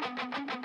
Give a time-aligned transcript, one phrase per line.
[0.00, 0.59] thank you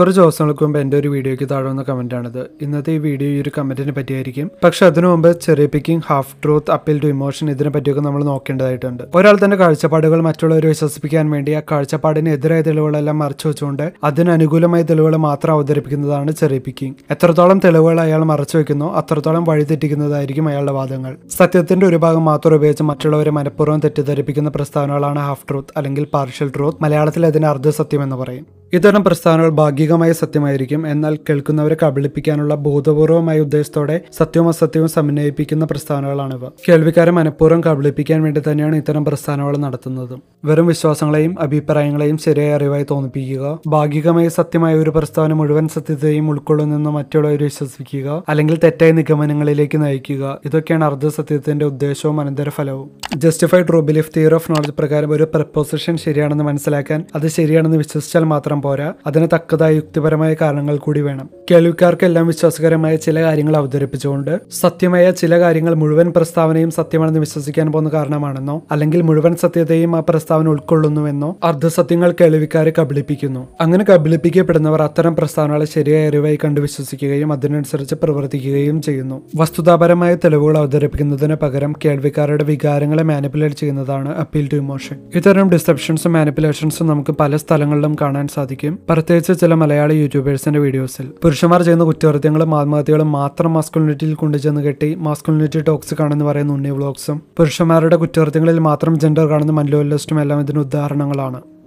[0.00, 2.42] കുറച്ച് ദിവസങ്ങൾക്ക് മുമ്പ് എന്റെ ഒരു വീഡിയോയ്ക്ക് താഴെ വന്ന കമന്റാണിത്.
[2.64, 4.46] ഇന്നത്തെ ഈ വീഡിയോ ഈ ഒരു കമന്റിനെ പറ്റിയായിരിക്കും.
[4.64, 9.02] പക്ഷെ അതിനു മുമ്പ് ചെറിയ picking half truth appeal to emotion ഇതിനെ പറ്റിയൊക്കെ നമ്മൾ നോക്കേണ്ടതായിട്ടുണ്ട്.
[9.18, 15.52] ഒരാൾ തന്റെ കാഴ്ചപ്പാടുകൾ മറ്റുള്ളവരെ വിശ്വസിപ്പിക്കാൻ വേണ്ടി ആ കാഴ്ചപ്പാടിന് എതിരായ തെളിവുകളെല്ലാം മറച്ചു വെച്ചുകൊണ്ട് അതിനനുകൂലമായ തെളിവുകൾ മാത്രം
[15.56, 21.12] അവതരിപ്പിക്കുന്നതാണ് ചെറിയ പിക്കിംഗ് എത്രത്തോളം തെളിവുകൾ അയാൾ മറച്ചു വെക്കുന്നു അത്രത്തോളം വഴിതെറ്റിക്കുന്നതായിരിക്കും അയാളുടെ വാദങ്ങൾ.
[21.38, 27.26] സത്യത്തിന്റെ ഒരു ഭാഗം മാത്രം ഉപയോഗിച്ച് മറ്റുള്ളവരെ മനഃപൂർവം തെറ്റിദ്ധരിപ്പിക്കുന്ന പ്രസ്താവനകളാണ് ഹാഫ് ട്രൂത്ത് അല്ലെങ്കിൽ പാർഷ്യൽ ട്രൂത്ത് മലയാളത്തിൽ
[27.32, 28.59] അതിന് അർദ്ധസത്യം എന്ന് പറയും.
[28.72, 30.86] ഇത്തരം പ്രസ്താവനകൾ ഭാഗികമായി സത്യമായിരിക്കും.
[30.86, 39.04] എന്നാൽ കേൾക്കുന്നവരെ കബളിപ്പിക്കാനുള്ള ബോധപൂർവമായ ഉദ്ദേശത്തോടെ സത്യവും അസത്യവും സമന്വയിപ്പിക്കുന്ന പ്രസ്താവനകളാണിവ കേൾവിക്കാരെ മനഃപൂർവം കബളിപ്പിക്കാൻ വേണ്ടി തന്നെയാണ് ഇത്തരം
[39.04, 40.14] പ്രസ്താവനകൾ നടത്തുന്നത്.
[40.44, 48.22] വെറും വിശ്വാസങ്ങളെയും അഭിപ്രായങ്ങളെയും ശരിയായ അറിവായി തോന്നിപ്പിക്കുക ഭാഗികമായി സത്യമായ ഒരു പ്രസ്താവന മുഴുവൻ സത്യത്തെയും ഉൾക്കൊള്ളുന്നെന്ന് മറ്റുള്ളവരെ വിശ്വസിപ്പിക്കുക
[48.28, 52.88] അല്ലെങ്കിൽ തെറ്റായ നിഗമനങ്ങളിലേക്ക് നയിക്കുക ഇതൊക്കെയാണ് അർദ്ധസത്യത്തിന്റെ ഉദ്ദേശവും അനന്തരഫലവും.
[53.16, 58.58] Justified true belief theory of knowledge പ്രകാരം ഒരു പ്രപ്പോസിഷൻ ശരിയാണെന്ന് മനസ്സിലാക്കാൻ അത് ശരിയാണെന്ന് വിശ്വസിച്ചാൽ മാത്രം
[58.62, 58.92] പോരാ.
[59.06, 61.30] അതിന് തക്കതായ യുക്തിപരമായ കാരണങ്ങൾ കൂടി വേണം.
[61.50, 69.02] കേൾവിക്കാർക്കെല്ലാം വിശ്വാസകരമായ ചില കാര്യങ്ങൾ അവതരിപ്പിച്ചുകൊണ്ട് സത്യമായ ചില കാര്യങ്ങൾ മുഴുവൻ പ്രസ്താവനയും സത്യമാണെന്ന് വിശ്വസിക്കാൻ പോകുന്ന കാരണമാണെന്നോ അല്ലെങ്കിൽ
[69.02, 73.48] മുഴുവൻ സത്യതയും ആ പ്രസ്താവന ഉൾക്കൊള്ളുന്നുവെന്നോ അർദ്ധസത്യങ്ങൾ കേൾവിക്കാരെ കബളിപ്പിക്കുന്നു.
[73.60, 79.22] അങ്ങനെ കബളിപ്പിക്കപ്പെടുന്നവർ അത്തരം പ്രസ്താവനകളെ ശരിയായ അറിവായി കണ്ടു വിശ്വസിക്കുകയും അതിനനുസരിച്ച് പ്രവർത്തിക്കുകയും ചെയ്യുന്നു.
[79.36, 84.96] വസ്തുതാപരമായ തെളിവുകൾ അവതരിപ്പിക്കുന്നതിന് പകരം കേൾവിക്കാരുടെ വികാരങ്ങളെ മാനിപ്പുലേറ്റ് ചെയ്യുന്നതാണ് അപ്പീൽ ടു ഇമോഷൻ.
[85.14, 88.49] ഇത്തരം ഡിസെപ്ഷൻസും മാനിപ്പുലേഷൻസും നമുക്ക് പല സ്ഥലങ്ങളിലും കാണാൻ സാധിക്കും.
[88.88, 91.06] പ്രത്യേകിച്ച് ചില മലയാളി യൂട്യൂബേഴ്സിന്റെ വീഡിയോസിൽ.
[91.22, 97.96] പുരുഷന്മാർ ചെയ്യുന്ന കുറ്റകൃത്യങ്ങളും ആത്മഹത്യകളും മാത്രം മാസ്കുലിനിറ്റിയിൽ കൊണ്ടുചെന്ന് കെട്ടി മാസ്കുലിനിറ്റി ടോക്സ് കാണുന്ന പറയുന്ന ഉണ്ണി വ്ളോഗ്സും പുരുഷന്മാരുടെ
[97.96, 101.59] കുറ്റകൃത്യങ്ങളിൽ മാത്രം ജെൻഡർ കാണുന്ന മല്ലോലിസ്റ്റും എല്ലാം ഇതിന് ഉദാഹരണങ്ങളാണ്.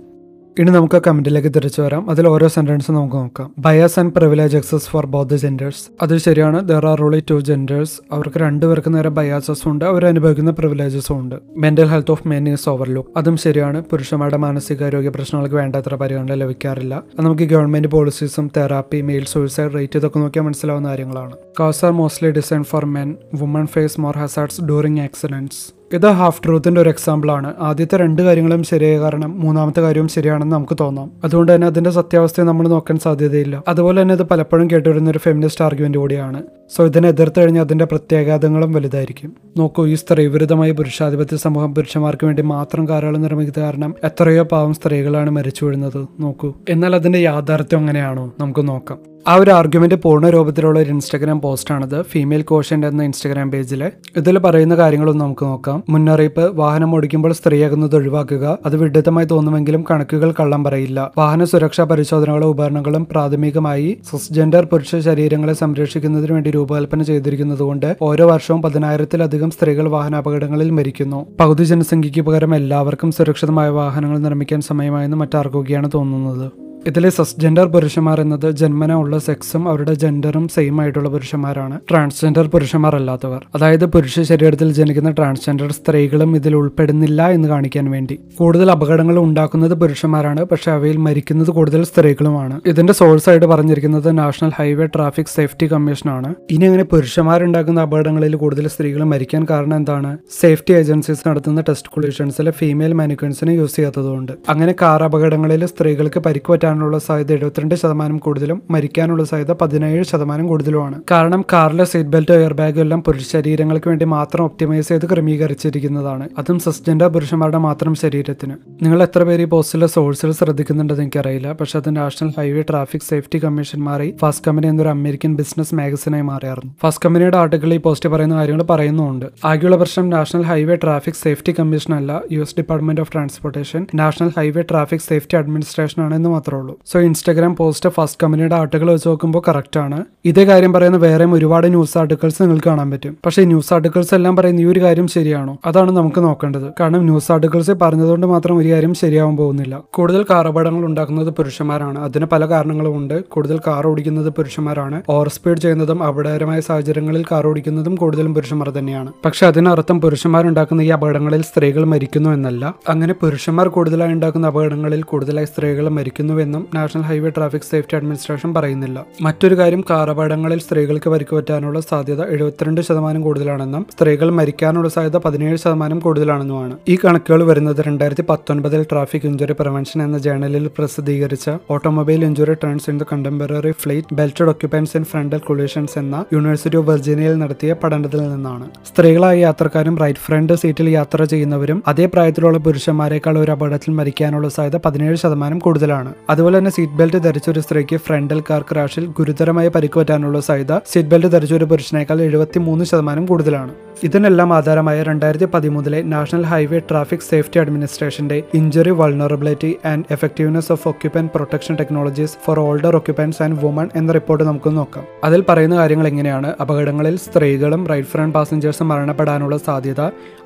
[0.59, 2.09] ഇനി നമുക്ക് കമന്റിലേക്ക് തിരിച്ചു വരാം.
[2.09, 3.53] അതിൽ ഓരോ സെന്റൻസും നമുക്ക് നോക്കാം.
[3.59, 6.67] Bias and privilege access for both genders അത് ശരിയാണ്.
[6.69, 9.85] There are only two genders അവർക്ക് രണ്ടുപേർക്ക് നേരെ ബയാസസും ഉണ്ട്.
[9.85, 11.35] അവർ അനുഭവിക്കുന്ന പ്രിവിലേജസും ഉണ്ട്.
[11.57, 13.83] Mental health of men is overlook അതും ശരിയാണ്.
[13.83, 17.03] പുരുഷന്മാരുടെ മാനസികാരോഗ്യ പ്രശ്നങ്ങൾക്ക് വേണ്ടത്ര പരിഗണന ലഭിക്കാറില്ല.
[17.19, 21.31] നമുക്ക് government policies therapy male suicide rate ഇതൊക്കെ നോക്കിയാൽ മനസ്സിലാവുന്ന കാര്യങ്ങളാണ്.
[21.59, 26.81] Cars are mostly design for men women face more hazards during accidents ഇത് ഹാഫ് ട്രൂത്തിന്റെ
[26.81, 27.53] ഒരു എക്സാമ്പിൾ ആണ്.
[27.59, 31.11] ആദ്യത്തെ രണ്ട് കാര്യങ്ങളും ശരിയായ കാരണം മൂന്നാമത്തെ കാര്യവും ശരിയാണെന്ന് നമുക്ക് തോന്നാം.
[31.23, 33.63] അതുകൊണ്ട് തന്നെ അതിന്റെ സത്യാവസ്ഥയെ നമ്മൾ നോക്കാൻ സാധ്യതയില്ല.
[33.67, 36.43] അതുപോലെ തന്നെ ഇത് പലപ്പോഴും കേട്ടുവരുന്ന ഒരു ഫെമിനിസ്റ്റ് ആർഗ്യുമെന്റ് കൂടിയാണ്.
[36.75, 39.33] സോ ഇതിനെ എതിർത്ത് കഴിഞ്ഞാൽ അതിന്റെ പ്രത്യാഘാതങ്ങളും വലുതായിരിക്കും.
[39.57, 45.29] നോക്കൂ ഈ സ്ത്രീ വിരുദ്ധമായ പുരുഷാധിപത്യ സമൂഹം പുരുഷന്മാർക്ക് വേണ്ടി മാത്രം കാരാളം നിർമ്മിക്കുന്നത് കാരണം എത്രയോ പാവം സ്ത്രീകളാണ്
[45.29, 46.07] മരിച്ചു വീഴുന്നത്.
[46.19, 46.53] നോക്കൂ.
[46.69, 49.12] എന്നാൽ അതിന്റെ യാഥാർത്ഥ്യം എങ്ങനെയാണോ നമുക്ക് നോക്കാം.
[49.27, 54.75] ആ ഒരു ആർഗ്യുമെന്റ് പൂർണ രൂപത്തിലുള്ള ഒരു ഇൻസ്റ്റാഗ്രാം പോസ്റ്റാണിത് ഫീമെയിൽ കോഷ്യന്റ് എന്ന ഇൻസ്റ്റാഗ്രാം പേജിൽ ഇതിൽ പറയുന്ന
[54.75, 55.83] കാര്യങ്ങളൊന്നും നമുക്ക് നോക്കാം.
[55.89, 56.55] മുന്നറിയിപ്പ്.
[56.55, 58.57] വാഹനം ഓടിക്കുമ്പോൾ സ്ത്രീയാകുന്നത് ഒഴിവാക്കുക.
[58.65, 61.11] അത് വിഡിത്തമായി തോന്നുമെങ്കിലും കണക്കുകൾ കള്ളം പറയില്ല.
[61.17, 69.51] വാഹന സുരക്ഷാ പരിശോധനകളും ഉപകരണങ്ങളും പ്രാഥമികമായി സിസ്ജെൻഡർ പുരുഷ ശരീരങ്ങളെ സംരക്ഷിക്കുന്നതിന് വേണ്ടി രൂപകൽപ്പന ചെയ്തിരിക്കുന്നതുകൊണ്ട് ഓരോ വർഷവും പതിനായിരത്തിലധികം
[69.51, 71.25] സ്ത്രീകൾ വാഹനാപകടങ്ങളിൽ മരിക്കുന്നു.
[71.39, 76.62] പകുതി ജനസംഖ്യയ്ക്ക് പകരം എല്ലാവർക്കും സുരക്ഷിതമായ വാഹനങ്ങൾ നിർമ്മിക്കാൻ സമയമായെന്ന് മറ്റാർക്കുകയാണ് തോന്നുന്നത്.
[76.87, 81.79] ഇതിലെ സസ്ജെൻഡർ പുരുഷന്മാർ എന്നത് ജന്മന ഉള്ള സെക്സും അവരുടെ ജെൻഡറും സെയിം ആയിട്ടുള്ള പുരുഷന്മാരാണ്.
[81.89, 83.45] ട്രാൻസ്ജെൻഡർ പുരുഷന്മാർ അല്ലാത്തവർ.
[83.55, 88.19] അതായത് പുരുഷ ശരീരത്തിൽ ജനിക്കുന്ന ട്രാൻസ്ജെൻഡർ സ്ത്രീകളും ഇതിൽ ഉൾപ്പെടുന്നില്ല എന്ന് കാണിക്കാൻ വേണ്ടി.
[88.39, 92.61] കൂടുതൽ അപകടങ്ങൾ ഉണ്ടാക്കുന്നത് പുരുഷന്മാരാണ് പക്ഷെ അവയിൽ മരിക്കുന്നത് കൂടുതൽ സ്ത്രീകളുമാണ്.
[92.65, 99.03] ഇതിന്റെ സോഴ്സ് ആയിട്ട് പറഞ്ഞിരിക്കുന്നത് നാഷണൽ ഹൈവേ ട്രാഫിക് സേഫ്റ്റി കമ്മീഷനാണ് ഇനി അങ്ങനെ പുരുഷന്മാരുണ്ടാക്കുന്ന അപകടങ്ങളിൽ കൂടുതൽ സ്ത്രീകൾ
[99.03, 100.17] മരിക്കാൻ കാരണം എന്താണ്?
[100.41, 104.31] സേഫ്റ്റി ഏജൻസീസ് നടത്തുന്ന ടെസ്റ്റ് കൊളീഷൻസിലെ ഫീമെയിൽ മാനിക്വൻസിനെ യൂസ് ചെയ്യാത്തതുകൊണ്ട്.
[104.49, 110.97] അങ്ങനെ കാർ അപകടങ്ങളിൽ സ്ത്രീകൾക്ക് പരിക്ക് പറ്റാനുള്ള സാധ്യത എഴുപത്തിരണ്ട് ശതമാനം കൂടുതലും മരിക്കാനുള്ള സാധ്യത പതിനേഴ് ശതമാനം കൂടുതലുമാണ്.
[111.11, 116.25] കാരണം കാറിലെ സീറ്റ് ബെൽറ്റ് എയർ ബാഗ് എല്ലാം പുരുഷ ശരീരങ്ങൾക്ക് വേണ്ടി മാത്രം ഒപ്റ്റിമൈസ് ചെയ്ത് ക്രമീകരിച്ചിരിക്കുന്നതാണ്.
[116.37, 118.55] അതും സസ്ജെൻഡർ പുരുഷന്മാരുടെ മാത്രം ശരീരത്തിന്.
[118.85, 121.51] നിങ്ങൾ എത്ര പേര് ഈ പോസ്റ്റിലെ സോഴ്സിൽ ശ്രദ്ധിക്കുന്നുണ്ടെന്ന് എനിക്കറിയില്ല.
[121.61, 126.73] പക്ഷെ അത് national highway traffic safety commission മാറി ഫാസ്റ്റ് കമ്പനി എന്നൊരു അമേരിക്കൻ ബിസിനസ് മാഗസിനായി മാറിയായിരുന്നു.
[126.83, 131.93] ഫാസ്റ്റ് കമ്പനിയുടെ ആർട്ടിക്കിൾ ഈ പോസ്റ്റ് പറയുന്ന കാര്യങ്ങൾ പറയുന്നുണ്ട് ആകെയുള്ള പ്രശ്നം National Highway Traffic Safety Commission
[131.99, 136.75] അല്ല U S Department of Transportation National Highway Traffic Safety Administration ആണ് എന്ന് മാത്രമേ ഉള്ളൂ
[136.91, 139.99] സോ ഇൻസ്റ്റാഗ്രാം പോസ്റ്റ് ഫസ്റ്റ് കമ്പനിയുടെ ആർട്ടിക്കിൾ വെച്ച് നോക്കുമ്പോൾ കറക്റ്റ് ആണ്.
[140.25, 143.13] ഇതേ കാര്യം പറയുന്ന വേറെയും ഒരുപാട് ന്യൂസ് ആർട്ടിക്കിൾസ് നിങ്ങൾക്ക് കാണാൻ പറ്റും.
[143.25, 145.53] പക്ഷേ ന്യൂസ് ആർട്ടിക്കിൾസ് എല്ലാം പറയുന്ന ഈ ഒരു കാര്യം ശരിയാണോ?
[145.65, 146.67] അതാണ് നമുക്ക് നോക്കേണ്ടത്.
[146.79, 149.75] കാരണം ന്യൂസ് ആർട്ടിക്കിൾസ് പറഞ്ഞതുകൊണ്ട് മാത്രം ഒരു കാര്യം ശരിയാവാൻ പോകുന്നില്ല.
[149.93, 151.99] കൂടുതൽ കാർ അപകടങ്ങൾ ഉണ്ടാക്കുന്നത് പുരുഷന്മാരാണ്.
[152.07, 153.17] അതിന് പല കാരണങ്ങളും ഉണ്ട്.
[153.33, 154.97] കൂടുതൽ കാർ ഓടിക്കുന്നത് പുരുഷന്മാരാണ്.
[155.09, 159.11] ഓവർ സ്പീഡ് ചെയ്യുന്നതും അപകടകരമായ സാഹചര്യങ്ങളിൽ കാർ ഓടിക്കുന്നതും കൂടുതലും പുരുഷന്മാർ തന്നെയാണ്.
[159.25, 162.63] പക്ഷെ അതിനർത്ഥം പുരുഷന്മാരുണ്ടാക്കുന്ന ഈ അപകടങ്ങളിൽ സ്ത്രീകൾ മരിക്കുന്നു എന്നല്ല.
[162.89, 169.05] അങ്ങനെ പുരുഷന്മാർ കൂടുതലായി ഉണ്ടാക്കുന്ന അപകടങ്ങളിൽ കൂടുതലായി സ്ത്രീകൾ മരിക്കുന്നു എന്നും National Highway Traffic Safety Administration പറയുന്നില്ല.
[169.21, 175.99] മറ്റൊരു കാര്യം കാറപടങ്ങളിൽ സ്ത്രീകൾക്ക് പരിക്ക് പറ്റാനുള്ള സാധ്യത എഴുപത്തിരണ്ട് ശതമാനം കൂടുതലാണെന്നും സ്ത്രീകൾ മരിക്കാനുള്ള സാധ്യത പതിനേഴ് ശതമാനം
[175.99, 176.77] കൂടുതലാണെന്നുമാണ്.
[176.87, 182.97] ഈ കണക്കുകൾ വരുന്നത് രണ്ടായിരത്തി പത്തൊൻപതിൽ ട്രാഫിക് ഇഞ്ചുറി പ്രിവെൻഷൻ എന്ന ജേണലിൽ പ്രസിദ്ധീകരിച്ച automobile injury trends in
[182.97, 188.65] the contemporary fleet belted occupants in frontal collisions എന്ന യൂണിവേഴ്സിറ്റി ഓഫ് വെർജീനിയയിൽ നടത്തിയ പഠനത്തിൽ നിന്നാണ്.
[188.87, 195.15] സ്ത്രീകളായ യാത്രക്കാരും റൈറ്റ് ഫ്രണ്ട് സീറ്റിൽ യാത്ര ചെയ്യുന്നവരും അതേ പ്രായത്തിലുള്ള പുരുഷന്മാരെക്കാൾ ഒരു അപകടത്തിൽ മരിക്കാനുള്ള സാധ്യത പതിനേഴ്
[195.15, 196.13] ശതമാനം കൂടുതലാണ്.
[196.43, 201.09] അതുപോലെ തന്നെ സീറ്റ് ബെൽറ്റ് ധരിച്ച ഒരു സ്ത്രീക്ക് ഫ്രണ്ടൽ കാർ ക്രാഷിൽ ഗുരുതരമായ പരിക്ക് പറ്റാനുള്ള സാധ്യത സീറ്റ്
[201.09, 203.71] ബെൽറ്റ് ധരിച്ച ഒരു പുരുഷനേക്കാൾ എഴുപത്തി മൂന്ന് ശതമാനം കൂടുതലാണ്.
[204.03, 211.29] ഇതിനെല്ലാം ആധാരമായ രണ്ടായിരത്തി പതിമൂന്നിലെ national highway traffic safety അഡ്മിനിസ്ട്രേഷന്റെ injury vulnerability and effectiveness of occupant
[211.35, 215.05] protection technologies for older occupants and women എന്ന റിപ്പോർട്ട് നമുക്ക് നോക്കാം.
[215.23, 216.53] അതിൽ പറയുന്ന കാര്യങ്ങൾ എങ്ങനെയാണ്?
[216.61, 220.01] അപകടങ്ങളിൽ സ്ത്രീകളും റൈറ്റ് ഫ്രണ്ട് പാസഞ്ചേഴ്സും മരണപ്പെടാനുള്ള സാധ്യത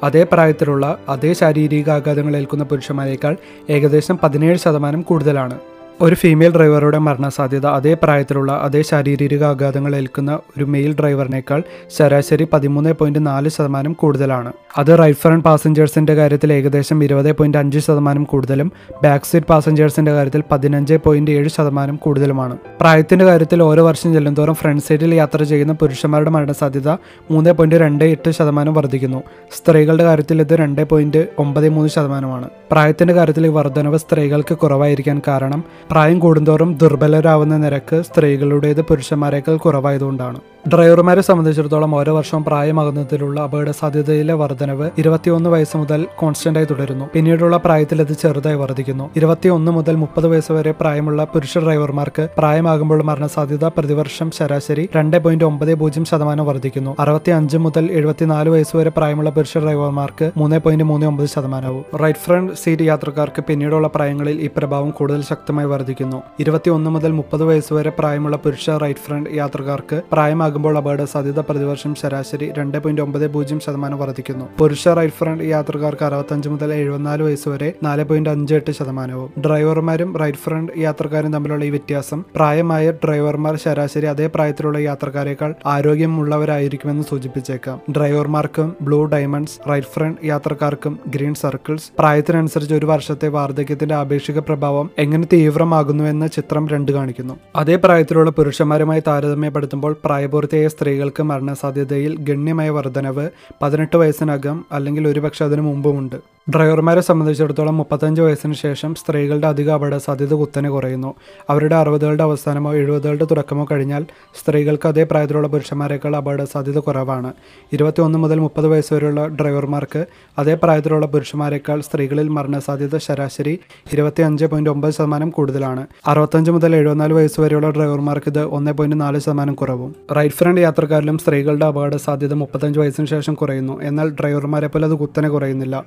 [0.10, 3.36] അതേ പ്രായത്തിലുള്ള അതേ ശാരീരിക ആഘാതങ്ങൾ ഏൽക്കുന്ന പുരുഷന്മാരെക്കാൾ
[3.70, 5.58] ഏകദേശം പതിനേഴ് ശതമാനം കൂടുതലാണ്.
[6.02, 11.64] ഒരു ഫീമെയിൽ ഡ്രൈവറുടെ മരണസാധ്യത അതേ പ്രായത്തിലുള്ള അതേ ശാരീരിക ആഘാതങ്ങൾ ഏൽക്കുന്ന ഒരു മെയിൽ ഡ്രൈവറിനേക്കാൾ
[11.98, 14.54] ശരാശരി പതിമൂന്ന് പോയിന്റ് നാല് ശതമാനം കൂടുതലാണ്.
[14.78, 18.72] അത് റൈറ്റ് ഫ്രണ്ട് പാസഞ്ചേഴ്സിന്റെ കാര്യത്തിൽ ഏകദേശം ഇരുപത് പോയിന്റ് അഞ്ച് ശതമാനം കൂടുതലും
[19.04, 22.58] ബാക്ക് സീറ്റ് പാസഞ്ചേഴ്സിന്റെ കാര്യത്തിൽ പതിനഞ്ച് പോയിന്റ് ഏഴ് ശതമാനം കൂടുതലുമാണ്.
[22.82, 26.90] പ്രായത്തിന്റെ കാര്യത്തിൽ ഓരോ വർഷം ചെല്ലുന്തോറും ഫ്രണ്ട് സീറ്റിൽ യാത്ര ചെയ്യുന്ന പുരുഷന്മാരുടെ മരണസാധ്യത
[27.32, 29.24] മൂന്ന് പോയിന്റ് രണ്ട് എട്ട് ശതമാനം വർദ്ധിക്കുന്നു.
[29.58, 32.50] സ്ത്രീകളുടെ കാര്യത്തിൽ ഇത് രണ്ട് പോയിന്റ് ഒമ്പത് മൂന്ന് ശതമാനമാണ്.
[32.72, 40.40] പ്രായത്തിന്റെ കാര്യത്തിൽ ഈ വർധനവ് സ്ത്രീകൾക്ക് കുറവായിരിക്കാൻ കാരണം പ്രായം കൂടുന്തോറും ദുർബലരാവുന്ന നിരക്ക് സ്ത്രീകളുടേത് പുരുഷന്മാരെക്കാൾ കുറവായതുകൊണ്ടാണ്.
[40.74, 47.06] ഡ്രൈവർമാരെ സംബന്ധിച്ചിടത്തോളം ഓരോ വർഷവും പ്രായമാകുന്നതിലുള്ള അപകട സാധ്യതയിലെ വർധനവ് ഇരുപത്തിയൊന്ന് വയസ്സ് മുതൽ കോൺസ്റ്റന്റായി തുടരുന്നു.
[47.14, 53.68] പിന്നീടുള്ള പ്രായത്തിൽ അത് ചെറുതായി വർദ്ധിക്കുന്നു ഇരുപത്തിയൊന്ന് മുതൽ മുപ്പത് വയസ്സ് വരെ പ്രായമുള്ള പുരുഷ ഡ്രൈവർമാർക്ക് പ്രായമാകുമ്പോൾ മരണസാധ്യത
[53.68, 59.30] പ്രതിവർഷം ശരാശരി രണ്ട് പോയിന്റ് ഒമ്പത് പൂജ്യം ശതമാനം വർദ്ധിക്കുന്നു അറുപത്തി അഞ്ച് മുതൽ എഴുപത്തിനാല് വയസ്സ് വരെ പ്രായമുള്ള
[59.30, 61.86] പുരുഷ ഡ്രൈവർമാർക്ക് മൂന്ന് പോയിന്റ് മൂന്ന് ഒമ്പത് ശതമാനവും.
[62.04, 66.22] റൈറ്റ് ഫ്രണ്ട് സീറ്റ് യാത്രക്കാർക്ക് പിന്നീടുള്ള പ്രായങ്ങളിൽ ഈ പ്രഭാവം കൂടുതൽ ശക്തമായി വർദ്ധിക്കുന്നു.
[66.40, 72.48] ഇരുപത്തിയൊന്ന് മുതൽ മുപ്പത് വയസ്സ് വരെ പ്രായമുള്ള പുരുഷ റൈറ്റ് ഫ്രണ്ട് യാത്രക്കാർക്ക് പ്രായമാകുമ്പോൾ അപകട സാധ്യത പ്രതിവർഷം ശരാശരി
[72.58, 74.46] രണ്ട് പോയിന്റ് ഒമ്പത് പൂജ്യം ശതമാനം വർദ്ധിക്കുന്നു.
[74.60, 79.30] പുരുഷ റൈറ്റ് ഫ്രണ്ട് യാത്രക്കാർക്ക് അറുപത്തഞ്ച് മുതൽ എഴുപത്തിനാല് വയസ്സ് വരെ നാല് പോയിന്റ് അഞ്ച് എട്ട് ശതമാനവും.
[79.46, 87.78] ഡ്രൈവർമാരും റൈറ്റ് ഫ്രണ്ട് യാത്രക്കാരും തമ്മിലുള്ള ഈ വ്യത്യാസം പ്രായമായ ഡ്രൈവർമാർ ശരാശരി അതേ പ്രായത്തിലുള്ള യാത്രക്കാരെക്കാൾ ആരോഗ്യമുള്ളവരായിരിക്കുമെന്ന് സൂചിപ്പിച്ചേക്കാം.
[87.98, 95.26] ഡ്രൈവർമാർക്കും ബ്ലൂ ഡയമണ്ട്സ് റൈറ്റ് ഫ്രണ്ട് യാത്രക്കാർക്കും ഗ്രീൻ സർക്കിൾസ് പ്രായത്തിനനുസരിച്ച് ഒരു വർഷത്തെ വാർദ്ധക്യത്തിന്റെ ആപേക്ഷിക പ്രഭാവം എങ്ങനെ
[95.68, 97.34] തീവ്രമാകുന്നുവെന്ന് ചിത്രം രണ്ട് കാണിക്കുന്നു.
[97.56, 103.26] അതേ പ്രായത്തിലുള്ള പുരുഷന്മാരുമായി താരതമ്യപ്പെടുത്തുമ്പോൾ പ്രായപൂർത്തിയായ സ്ത്രീകൾക്ക് മരണസാധ്യതയിൽ ഗണ്യമായ വർധനവ്
[103.62, 106.18] പതിനെട്ട് വയസ്സിനകം അല്ലെങ്കിൽ ഒരുപക്ഷെ അതിനു മുമ്പുമുണ്ട്.
[106.56, 111.16] ഡ്രൈവർമാരെ സംബന്ധിച്ചിടത്തോളം മുപ്പത്തഞ്ച് വയസ്സിന് ശേഷം സ്ത്രീകളുടെ അധിക അപകട സാധ്യത കുത്തനെ കുറയുന്നു.
[111.50, 114.06] അവരുടെ അറുപതുകളുടെ അവസാനമോ എഴുപതുകളുടെ തുടക്കമോ കഴിഞ്ഞാൽ
[114.42, 117.34] സ്ത്രീകൾക്ക് അതേ പ്രായത്തിലുള്ള പുരുഷന്മാരെക്കാൾ അപകട സാധ്യത കുറവാണ്.
[117.74, 120.06] ഇരുപത്തിയൊന്ന് മുതൽ മുപ്പത് വയസ്സ് വരെയുള്ള ഡ്രൈവർമാർക്ക്
[120.40, 123.60] അതേ പ്രായത്തിലുള്ള പുരുഷന്മാരെക്കാൾ സ്ത്രീകളിൽ മരണസാധ്യത ശരാശരി
[123.94, 125.88] ഇരുപത്തി അഞ്ച് പോയിന്റ് ഒമ്പത് ശതമാനം കൂടുതലാണ്.
[126.08, 129.96] അറുപത്തഞ്ച് മുതൽ എഴുപത്തിനാല് വയസ്സ് വരെയുള്ള ഡ്രൈവർമാർക്ക് ഇത് ഒന്ന് പോയിന്റ് നാല് ശതമാനം കുറവും.
[130.18, 133.82] റൈറ്റ് ഫ്രണ്ട് യാത്രക്കാരിലും സ്ത്രീകളുടെ അപകട സാധ്യത മുപ്പത്തഞ്ച് വയസ്സിന് ശേഷം കുറയുന്നു.
[133.82, 135.86] എന്നാൽ ഡ്രൈവർമാരെ പോലെ അത് കുത്തനെ കുറയുന്നില്ല.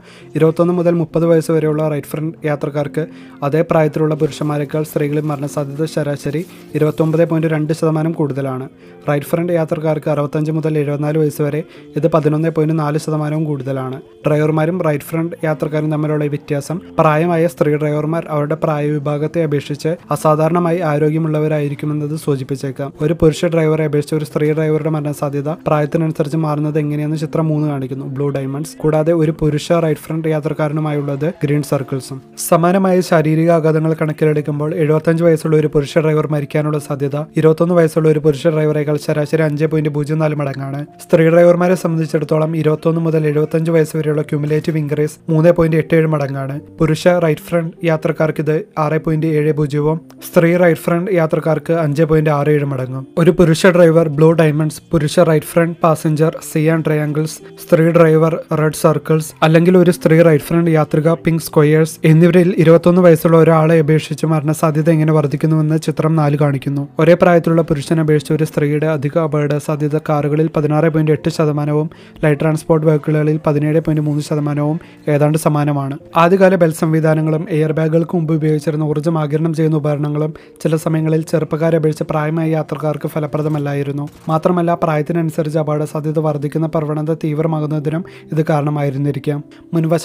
[0.51, 3.07] ഇരുപത്തൊന്ന് മുതൽ മുപ്പത് വയസ്സ് വരെയുള്ള റൈറ്റ് ഫ്രണ്ട് യാത്രക്കാർക്ക്
[3.43, 8.69] അതേ പ്രായത്തിലുള്ള പുരുഷന്മാരെക്കാൾ സ്ത്രീകളിൽ മരണസാധ്യത ശരാശരി ഇരുപത്തൊമ്പത് പോയിന്റ് രണ്ട് ശതമാനം കൂടുതലാണ്.
[9.09, 11.61] റൈറ്റ് ഫ്രണ്ട് യാത്രക്കാർക്ക് അറുപത്തഞ്ച് മുതൽ എഴുപത്തിനാല് വയസ്സ് വരെ
[11.97, 14.01] ഇത് പതിനൊന്ന് പോയിന്റ് നാല് ശതമാനവും കൂടുതലാണ്.
[14.27, 22.17] ഡ്രൈവർമാരും റൈറ്റ് ഫ്രണ്ട് യാത്രക്കാരും തമ്മിലുള്ള വ്യത്യാസം പ്രായമായ സ്ത്രീ ഡ്രൈവർമാർ അവരുടെ പ്രായ വിഭാഗത്തെ അപേക്ഷിച്ച് അസാധാരണമായി ആരോഗ്യമുള്ളവരായിരിക്കുമെന്നത്
[22.17, 22.93] സൂചിപ്പിച്ചേക്കാം.
[23.01, 28.07] ഒരു പുരുഷ ഡ്രൈവറെ അപേക്ഷിച്ച് ഒരു സ്ത്രീ ഡ്രൈവറുടെ മരണസാധ്യത പ്രായത്തിനനുസരിച്ച് മാറുന്നത് എങ്ങനെയെന്ന് ചിത്രം മൂന്ന് കാണിക്കുന്നു.
[28.19, 28.77] Blue diamonds.
[28.77, 32.19] കൂടാതെ ഒരു പുരുഷ റൈറ്റ് ഫ്രണ്ട് യാത്രക്കാരനുമായുള്ളത് ഗ്രീൻ സർക്കിൾസും.
[32.49, 38.47] സമാനമായ ശാരീരിക ആഘാതങ്ങൾ കണക്കിലെടുക്കുമ്പോൾ എഴുപത്തഞ്ച് വയസ്സുള്ള ഒരു പുരുഷ ഡ്രൈവർ മരിക്കാനുള്ള സാധ്യത ഇരുപത്തൊന്ന് വയസ്സുള്ള ഒരു പുരുഷ
[38.55, 40.81] ഡ്രൈവറേക്കാൾ ശരാശരി അഞ്ച് പോയിന്റ് പൂജ്യം നാല് മടങ്ങാണ്.
[41.05, 46.57] സ്ത്രീ ഡ്രൈവർമാരെ സംബന്ധിച്ചിടത്തോളം ഇരുപത്തൊന്ന് മുതൽ എഴുപത്തഞ്ച് വയസ്സ് വരെയുള്ള ക്യൂമുലേറ്റീവ് ഇൻക്രീസ് മൂന്ന് പോയിന്റ് എട്ട് ഏഴ് മടങ്ങാണ്.
[46.79, 52.31] പുരുഷ റൈറ്റ് ഫ്രണ്ട് യാത്രക്കാർക്ക് ഇത് ആറ് പോയിന്റ് ഏഴ് പൂജ്യവും സ്ത്രീ റൈറ്റ് ഫ്രണ്ട് യാത്രക്കാർക്ക് അഞ്ച് പോയിന്റ്
[52.39, 53.05] ആറ് ഏഴ് മടങ്ങും.
[53.19, 58.81] ഒരു പുരുഷ ഡ്രൈവർ ബ്ലൂ ഡയമണ്ട്സ് പുരുഷ right front passenger C and triangles സ്ത്രീ ഡ്രൈവർ റെഡ്
[58.83, 64.91] സർക്കിൾസ് അല്ലെങ്കിൽ ഒരു സ്ത്രീ റൈറ്റ് ഫ്രണ്ട് യാത്രിക പിങ്ക് സ്ക്വയേഴ്സ് എന്നിവരിൽ ഇരുപത്തൊന്ന് വയസ്സുള്ള ഒരാളെ അപേക്ഷിച്ച് മരണസാധ്യത
[64.91, 66.89] എങ്ങനെ വർദ്ധിക്കുന്നുവെന്ന് ചിത്രം നാല് കാണിക്കുന്നു.
[66.99, 71.91] ഒരേ പ്രായത്തിലുള്ള പുരുഷനെ അപേക്ഷിച്ച് ഒരു സ്ത്രീയുടെ അധിക അപകട സാധ്യത കാറുകളിൽ പതിനാറ് പോയിന്റ് എട്ട് ശതമാനവും
[72.25, 75.99] ലൈറ്റ് ട്രാൻസ്പോർട്ട് വെഹിക്കിളുകളിൽ പതിനേഴ് പോയിന്റ് മൂന്ന് ശതമാനവും ഏതാണ്ട് സമാനമാണ്.
[76.17, 82.05] ആദ്യകാല ബെൽ സംവിധാനങ്ങളും എയർ ബാഗുകൾക്ക് മുമ്പ് ഉപയോഗിച്ചിരുന്ന ഊർജം ആകിരണം ചെയ്യുന്ന ഉപകരണങ്ങളും ചില സമയങ്ങളിൽ ചെറുപ്പക്കാരെ അപേക്ഷിച്ച്
[82.11, 84.09] പ്രായമായ യാത്രക്കാർക്ക് ഫലപ്രദമല്ലായിരുന്നു.
[84.29, 89.45] മാത്രമല്ല പ്രായത്തിനനുസരിച്ച് അപകട സാധ്യത വർദ്ധിക്കുന്ന പ്രവണത തീവ്രമാകുന്നതിനും ഇത് കാരണമായിരുന്നിരിക്കാം.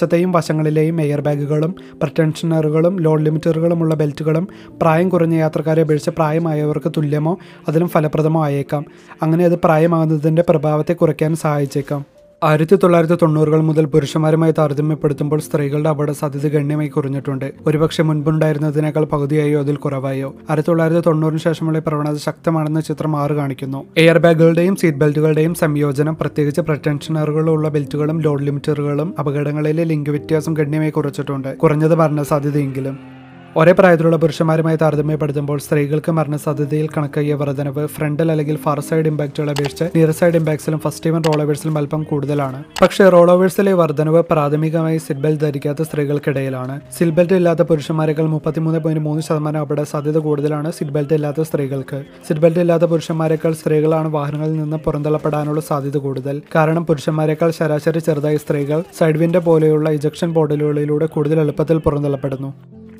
[0.06, 1.72] മുൻവശത്തെയും വശങ്ങളിലെയും എയർ ബാഗുകളും
[2.02, 4.44] പ്രറ്റൻഷനറുകളും ലോഡ് ലിമിറ്ററുകളുമുള്ള ബെൽറ്റുകളും
[4.82, 8.84] പ്രായം കുറഞ്ഞ യാത്രക്കാരെ അപേക്ഷിച്ച് പ്രായമായവർക്ക് തുല്യമോ അതിലും ഫലപ്രദമോ ആയേക്കാം.
[9.22, 12.15] അങ്ങനെ അത് പ്രായമാകുന്നതിന്റെ പ്രഭാവത്തെ കുറയ്ക്കാൻ സഹായിച്ചേക്കാം.
[12.42, 17.52] ആയിരത്തി തൊള്ളായിരത്തി തൊണ്ണൂറുകൾ മുതൽ പുരുഷന്മാരുമായി താരതമ്യപ്പെടുത്തുമ്പോൾ സ്ത്രീകളുടെ അപകട സാധ്യത ഗണ്യമായി കുറഞ്ഞിട്ടുണ്ട്.
[17.66, 20.34] ഒരുപക്ഷെ മുൻപുണ്ടായിരുന്നതിനേക്കാൾ പകുതിയായോ അതിൽ കുറവായോ.
[20.50, 23.84] ആയിരത്തി തൊള്ളായിരത്തി തൊണ്ണൂറിന് ശേഷമുള്ള പ്രവണത ശക്തമാണെന്ന് ചിത്രം ആറ് കാണിക്കുന്നു.
[23.96, 31.56] എയർ ബാഗുകളുടെയും സീറ്റ് ബെൽറ്റുകളുടെയും സംയോജനം പ്രത്യേകിച്ച് പ്രൊട്ടൻഷനറുകളുള്ള ബെൽറ്റുകളും ലോഡ് ലിമിറ്ററുകളും അപകടങ്ങളിലെ ലിംഗ വ്യത്യാസം ഗണ്യമായി കുറച്ചിട്ടുണ്ട്.
[31.56, 33.15] കുറഞ്ഞത് മരണസാധ്യതയെങ്കിലും.
[33.60, 40.10] ഒരേ പ്രായത്തിലുള്ള പുരുഷന്മാരുമായി താരതമ്യപ്പെടുത്തുമ്പോൾ സ്ത്രീകൾക്ക് മരണസാധ്യതയിൽ കണക്കാക്കിയ വർധനവ് ഫ്രണ്ടൽ അല്ലെങ്കിൽ ഫാർ സൈഡ് ഇമ്പാക്റ്റുകളെ അപേക്ഷിച്ച് നിയർ
[40.18, 42.58] സൈഡ് ഇമ്പാക്ട്സിലും ഫസ്റ്റ് ഈവൻ റോളോവേഴ്സിലും അല്പം കൂടുതലാണ്.
[42.82, 46.76] പക്ഷേ റോളോവേഴ്സിലെ വർധനവ് പ്രാഥമികമായി സിറ്റ് ബെൽറ്റ് ധരിക്കാത്ത സ്ത്രീകൾക്കിടയിലാണ്.
[46.98, 52.00] സിറ്റ് ബെൽറ്റ് ഇല്ലാത്ത പുരുഷന്മാരെക്കാൾ മുപ്പത്തിമൂന്ന് പോയിന്റ് മൂന്ന് ശതമാനം അപകട സാധ്യത കൂടുതലാണ് സിറ്റ് ബെൽറ്റ് ഇല്ലാത്ത സ്ത്രീകൾക്ക്.
[52.28, 56.42] സിറ്റ് ബെൽറ്റ് ഇല്ലാത്ത പുരുഷന്മാരെക്കാൾ സ്ത്രീകളാണ് വാഹനങ്ങളിൽ നിന്ന് പുറന്തള്ളപ്പെടാനുള്ള സാധ്യത കൂടുതൽ.
[56.56, 62.52] കാരണം പുരുഷന്മാരെക്കാൾ ശരാശരി ചെറുതായി സ്ത്രീകൾ സൈഡ് വിൻഡോ പോലെയുള്ള ഇജക്ഷൻ ബോർഡുകളിലൂടെ കൂടുതൽ എളുപ്പത്തിൽ പുറന്തള്ളപ്പെടുന്നു.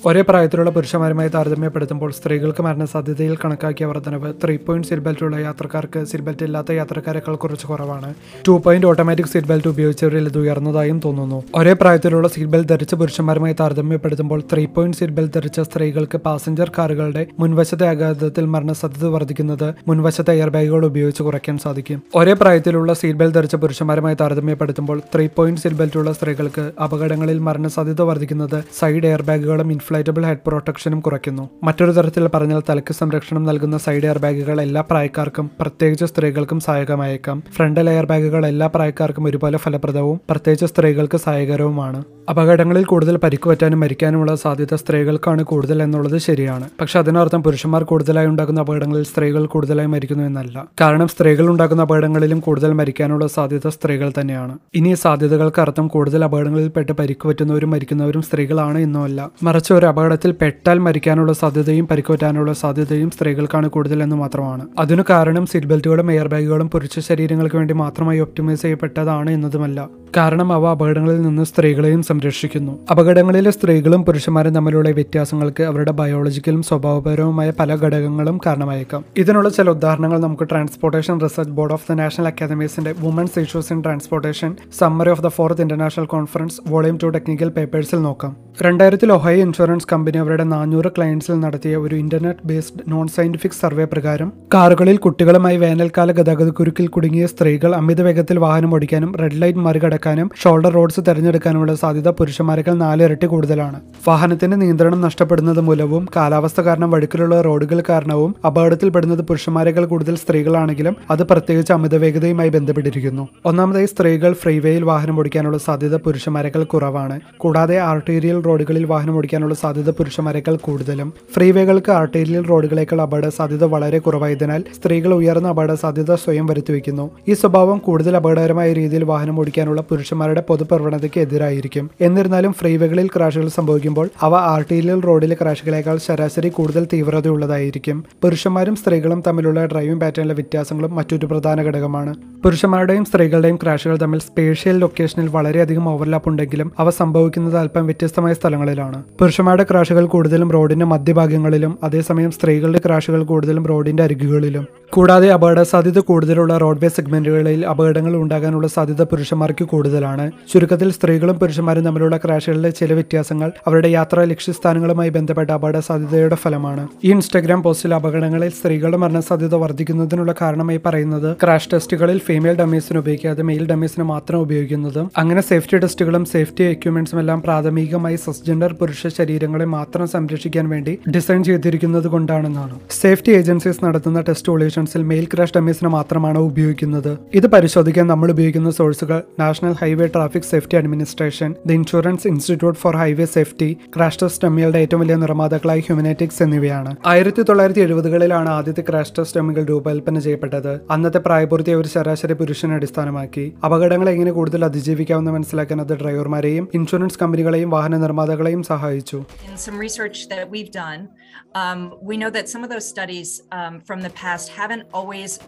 [0.04, 6.44] ഒരേ പ്രായത്തിലുള്ള പുരുഷന്മാരുമായി താരതമ്യപ്പെടുത്തുമ്പോൾ സ്ത്രീകൾക്ക് മരണസാധ്യതയിൽ കണക്കാക്കിയ വർധനവ് ത്രീ പോയിന്റ് സീറ്റ് ബെൽറ്റുള്ള യാത്രക്കാർക്ക് സീറ്റ് ബെൽറ്റ്
[6.48, 8.14] ഇല്ലാത്ത യാത്രക്കാരെക്കാൾ കുറച്ച് കുറവാണ്.
[8.46, 11.44] Two point automatic seat belt ഉപയോഗിച്ചവരിൽ ഇത് ഉയർന്നതായും തോന്നുന്നു.
[11.54, 17.26] ഒരേ പ്രായത്തിലുള്ള സീറ്റ് ബെൽറ്റ് ധരിച്ച പുരുഷന്മാരുമായി താരതമ്യപ്പെടുത്തുമ്പോൾ ത്രീ പോയിന്റ് സീറ്റ് ബെൽറ്റ് ധരിച്ച സ്ത്രീകൾക്ക് പാസഞ്ചർ കാറുകളുടെ
[17.40, 22.02] മുൻവശത്തെ ആഘാതത്തിൽ മരണസാധ്യത വർദ്ധിക്കുന്നത് മുൻവശത്തെ എയർ ബാഗുകൾ ഉപയോഗിച്ച് കുറയ്ക്കാൻ സാധിക്കും.
[22.14, 28.64] ഒരേ പ്രായത്തിലുള്ള സീറ്റ് ബെൽറ്റ് ധരിച്ച പുരുഷന്മാരുമായി താരതമ്യപ്പെടുത്തുമ്പോൾ ത്രീ പോയിന്റ് സീറ്റ് ബെൽറ്റുള്ള സ്ത്രീകൾക്ക് അപകടങ്ങളിൽ മരണസാധ്യത വർദ്ധിക്കുന്നത്
[28.80, 31.48] സൈഡ് എയർ ബാഗുകളും ഇൻഫ്ലൈറ്റബിൾ ഹെഡ് പ്രൊട്ടക്ഷനും കുറയ്ക്കുന്നു.
[31.64, 37.42] മറ്റൊരു തരത്തിൽ പറഞ്ഞാൽ തലയ്ക്ക് സംരക്ഷണം നൽകുന്ന സൈഡ് എയർ ബാഗുകൾ എല്ലാ പ്രായക്കാർക്കും പ്രത്യേകിച്ച് സ്ത്രീകൾക്കും സഹായകമായേക്കാം.
[37.52, 42.04] ഫ്രണ്ടൽ എയർ ബാഗുകൾ എല്ലാ പ്രായക്കാർക്കും ഒരുപോലെ ഫലപ്രദവും പ്രത്യേകിച്ച് സ്ത്രീകൾക്ക് സഹായകരവുമാണ്.
[42.30, 46.68] അപകടങ്ങളിൽ കൂടുതൽ പരിക്കുപറ്റാനും മരിക്കാനുമുള്ള സാധ്യത സ്ത്രീകൾക്കാണ് കൂടുതൽ എന്നുള്ളത് ശരിയാണ്.
[46.80, 50.66] പക്ഷെ അതിനർത്ഥം പുരുഷന്മാർ കൂടുതലായി ഉണ്ടാകുന്ന അപകടങ്ങളിൽ സ്ത്രീകൾ കൂടുതലായി മരിക്കുന്നു എന്നല്ല.
[50.80, 54.58] കാരണം സ്ത്രീകൾ ഉണ്ടാക്കുന്ന അപകടങ്ങളിലും കൂടുതൽ മരിക്കാനുള്ള സാധ്യത സ്ത്രീകൾ തന്നെയാണ്.
[54.74, 59.30] ഇനി സാധ്യതകൾക്ക് അർത്ഥം കൂടുതൽ അപകടങ്ങളിൽപ്പെട്ട് പരിക്ക് പറ്റുന്നവരും മരിക്കുന്നവരും സ്ത്രീകളാണ് അല്ല.
[59.42, 64.66] മറിച്ച് ഒരു അപകടത്തിൽ പെട്ടാൽ മരിക്കാനുള്ള സാധ്യതയും പരിക്കേറ്റാനുള്ള സാധ്യതയും സ്ത്രീകൾക്കാണ് കൂടുതൽ എന്ന് മാത്രമാണ്.
[64.78, 69.88] അതിനു കാരണം സീറ്റ് ബെൽറ്റുകളും എയർ ബാഗുകളും പുരുഷ ശരീരങ്ങൾക്ക് വേണ്ടി മാത്രമായി ഒപ്റ്റിമൈസ് ചെയ്യപ്പെട്ടതാണ് എന്നതുമല്ല.
[70.16, 72.78] കാരണം അവ അപകടങ്ങളിൽ നിന്ന് സ്ത്രീകളെയും സംരക്ഷിക്കുന്നു.
[72.90, 79.04] അപകടങ്ങളിലെ സ്ത്രീകളും പുരുഷന്മാരും തമ്മിലുള്ള വ്യത്യാസങ്ങൾക്ക് അവരുടെ ബയോളജിക്കലും സ്വഭാവപരവുമായ പല ഘടകങ്ങളും കാരണമായേക്കാം.
[79.16, 84.56] ഇതിനുള്ള ചില ഉദാഹരണങ്ങൾ നമുക്ക് Transportation Research Board of the National അക്കാദമീസിന്റെ women's issues in transportation
[84.78, 88.36] summary of the fourth international conference volume two technical പേപ്പേഴ്സിൽ നോക്കാം.
[88.62, 94.28] രണ്ടായിരത്തിൽ ഒഹൈ ഇൻഷുറൻസ് കമ്പനി അവരുടെ നാനൂറ് ക്ലയൻസിൽ നടത്തിയ ഒരു internet based non scientific survey പ്രകാരം
[94.54, 101.02] കാറുകളിൽ കുട്ടികളുമായി വേനൽക്കാല ഗതാഗതക്കുരുക്കിൽ കുടുങ്ങിയ സ്ത്രീകൾ അമിത വേഗത്തിൽ വാഹനം ഓടിക്കാനും റെഡ് ലൈറ്റ് മറികടക്കാനും ഷോൾഡർ റോഡ്സ്
[101.08, 103.80] തെരഞ്ഞെടുക്കാനുമുള്ള സാധ്യത പുരുഷന്മാരെക്കാൾ നാലിരട്ടി കൂടുതലാണ്.
[104.08, 111.74] വാഹനത്തിന്റെ നിയന്ത്രണം നഷ്ടപ്പെടുന്നത് മൂലവും കാലാവസ്ഥ കാരണം വഴുക്കിലുള്ള റോഡുകൾ കാരണവും അപകടത്തിൽപ്പെടുന്നത് പുരുഷന്മാരെക്കാൾ കൂടുതൽ സ്ത്രീകളാണെങ്കിലും അത് പ്രത്യേകിച്ച്
[111.78, 113.26] അമിത വേഗതയുമായി ബന്ധപ്പെട്ടിരിക്കുന്നു.
[113.50, 117.18] ഒന്നാമതായി സ്ത്രീകൾ ഫ്രീവേയിൽ വാഹനം ഓടിക്കാനുള്ള സാധ്യത പുരുഷന്മാരെക്കാൾ കുറവാണ്.
[117.42, 121.12] കൂടാതെ ആർട്ടീരിയൽ റോഡുകളിൽ വാഹനം ഓടിക്കാനുള്ള സാധ്യത പുരുഷന്മാരെക്കാൾ കൂടുതലും.
[121.34, 127.10] ഫ്രീവേകൾക്ക് ആർട്ടീരിയൽ റോഡുകളേക്കാൾ അപകട സാധ്യത വളരെ കുറവായതിനാൽ സ്ത്രീകൾ ഉയർന്ന അപകട സാധ്യത സ്വയം വരുത്തിവെക്കുന്നു.
[127.28, 131.90] ഈ സ്വഭാവം കൂടുതൽ അപകടകരമായ രീതിയിൽ വാഹനം ഓടിക്കാനുള്ള പുരുഷന്മാരുടെ പൊതുപ്രവണതയ്ക്ക് എതിരായിരിക്കും.
[132.00, 138.04] എന്നിരുന്നാലും ഫ്രീവേകളിൽ ക്രാഷുകൾ സംഭവിക്കുമ്പോൾ അവ ആർട്ടീരിയൽ റോഡിലെ ക്രാഷുകളേക്കാൾ ശരാശരി കൂടുതൽ തീവ്രതയുള്ളതായിരിക്കും.
[138.22, 142.14] പുരുഷന്മാരും സ്ത്രീകളും തമ്മിലുള്ള ഡ്രൈവിംഗ് പാറ്റേണിലെ വ്യത്യാസങ്ങളും മറ്റൊരു പ്രധാന ഘടകമാണ്.
[142.44, 148.98] പുരുഷന്മാരുടെയും സ്ത്രീകളുടെയും ക്രാഷുകൾ തമ്മിൽ സ്പേഷ്യൽ ലൊക്കേഷനിൽ വളരെയധികം ഓവർലാപ്പ് ഉണ്ടെങ്കിലും അവ സംഭവിക്കുന്നത് അല്പം വ്യത്യസ്തമായ സ്ഥലങ്ങളിലാണ്.
[149.46, 154.64] പുരുഷന്മാരുടെ ക്രാഷുകൾ കൂടുതലും റോഡിന്റെ മധ്യഭാഗങ്ങളിലും അതേസമയം സ്ത്രീകളുടെ ക്രാഷുകൾ കൂടുതലും റോഡിന്റെ അരികുകളിലും.
[154.92, 160.24] കൂടാതെ അപകട സാധ്യത കൂടുതലുള്ള റോഡ്വേ സെഗ്മെന്റുകളിൽ അപകടങ്ങൾ ഉണ്ടാകാനുള്ള സാധ്യത പുരുഷന്മാർക്ക് കൂടുതലാണ്.
[160.52, 166.84] ചുരുക്കത്തിൽ സ്ത്രീകളും പുരുഷന്മാരും തമ്മിലുള്ള ക്രാഷുകളിലെ ചില വ്യത്യാസങ്ങൾ അവരുടെ യാത്രാ ലക്ഷ്യസ്ഥാനങ്ങളുമായി ബന്ധപ്പെട്ട അപകട സാധ്യതയുടെ ഫലമാണ്.
[167.04, 173.64] ഈ ഇൻസ്റ്റഗ്രാം പോസ്റ്റിൽ അപകടങ്ങളിൽ സ്ത്രീകളുടെ മരണസാധ്യത വർദ്ധിക്കുന്നതിനുള്ള കാരണമായി പറയുന്നത് ക്രാഷ് ടെസ്റ്റുകളിൽ ഫീമെയിൽ ഡമീസിന് ഉപയോഗിക്കാതെ മെയിൽ
[173.72, 180.66] ഡമീസിന് മാത്രം ഉപയോഗിക്കുന്നതും അങ്ങനെ സേഫ്റ്റി ടെസ്റ്റുകളും സേഫ്റ്റി എക്യുപ്മെന്റ്സും എല്ലാം പ്രാഥമികമായി സസ്ജെൻഡർ പുരുഷ ശരീരങ്ങളെ മാത്രം സംരക്ഷിക്കാൻ
[180.72, 182.74] വേണ്ടി ഡിസൈൻ ചെയ്തിരിക്കുന്നത് കൊണ്ടാണെന്നാണ്.
[183.00, 187.10] സേഫ്റ്റി ഏജൻസീസ് നടത്തുന്ന ടെസ്റ്റ് ഒളീഷൻസിൽ മെയിൽ ക്രാഷ് ഡമീസിന് മാത്രമാണ് ഉപയോഗിക്കുന്നത്.
[187.34, 193.26] ഇത് പരിശോധിക്കാൻ നമ്മൾ ഉപയോഗിക്കുന്ന സോഴ്സുകൾ National Highway Traffic Safety Administration the Insurance Institute for Highway
[193.34, 196.92] Safety crash test ഡമ്മികളുടെ ഏറ്റവും വലിയ നിർമ്മാതാക്കളായ ഹ്യൂമനറ്റിക്സ് എന്നിവയാണ്.
[197.06, 200.72] ആയിരത്തി തൊള്ളായിരത്തി എഴുപതുകളിലാണ് ആദ്യത്തെ ക്രാഷ് ടെസ്റ്റ് ഡമ്മികൾ രൂപകൽപ്പന ചെയ്യപ്പെട്ടത്.
[200.90, 203.46] അന്നത്തെ പ്രായപൂർത്തിയ ഒരു ശരാശരി പുരുഷനെ അടിസ്ഥാനമാക്കി.
[203.64, 209.20] അപകടങ്ങൾ എങ്ങനെ കൂടുതൽ അതിജീവിക്കാമെന്ന് മനസ്സിലാക്കാൻ അത് ഡ്രൈവർമാരെയും ഇൻഷുറൻസ് കമ്പനികളെയും വാഹന നിർമ്മാതാക്കളെയും സഹായിച്ചു.
[209.46, 211.08] In some research that we've done,
[211.54, 215.38] um, we know that some of those studies um, from the past haven't always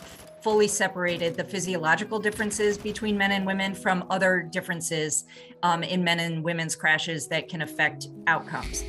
[0.42, 5.25] fully separated the physiological differences between men and women from other differences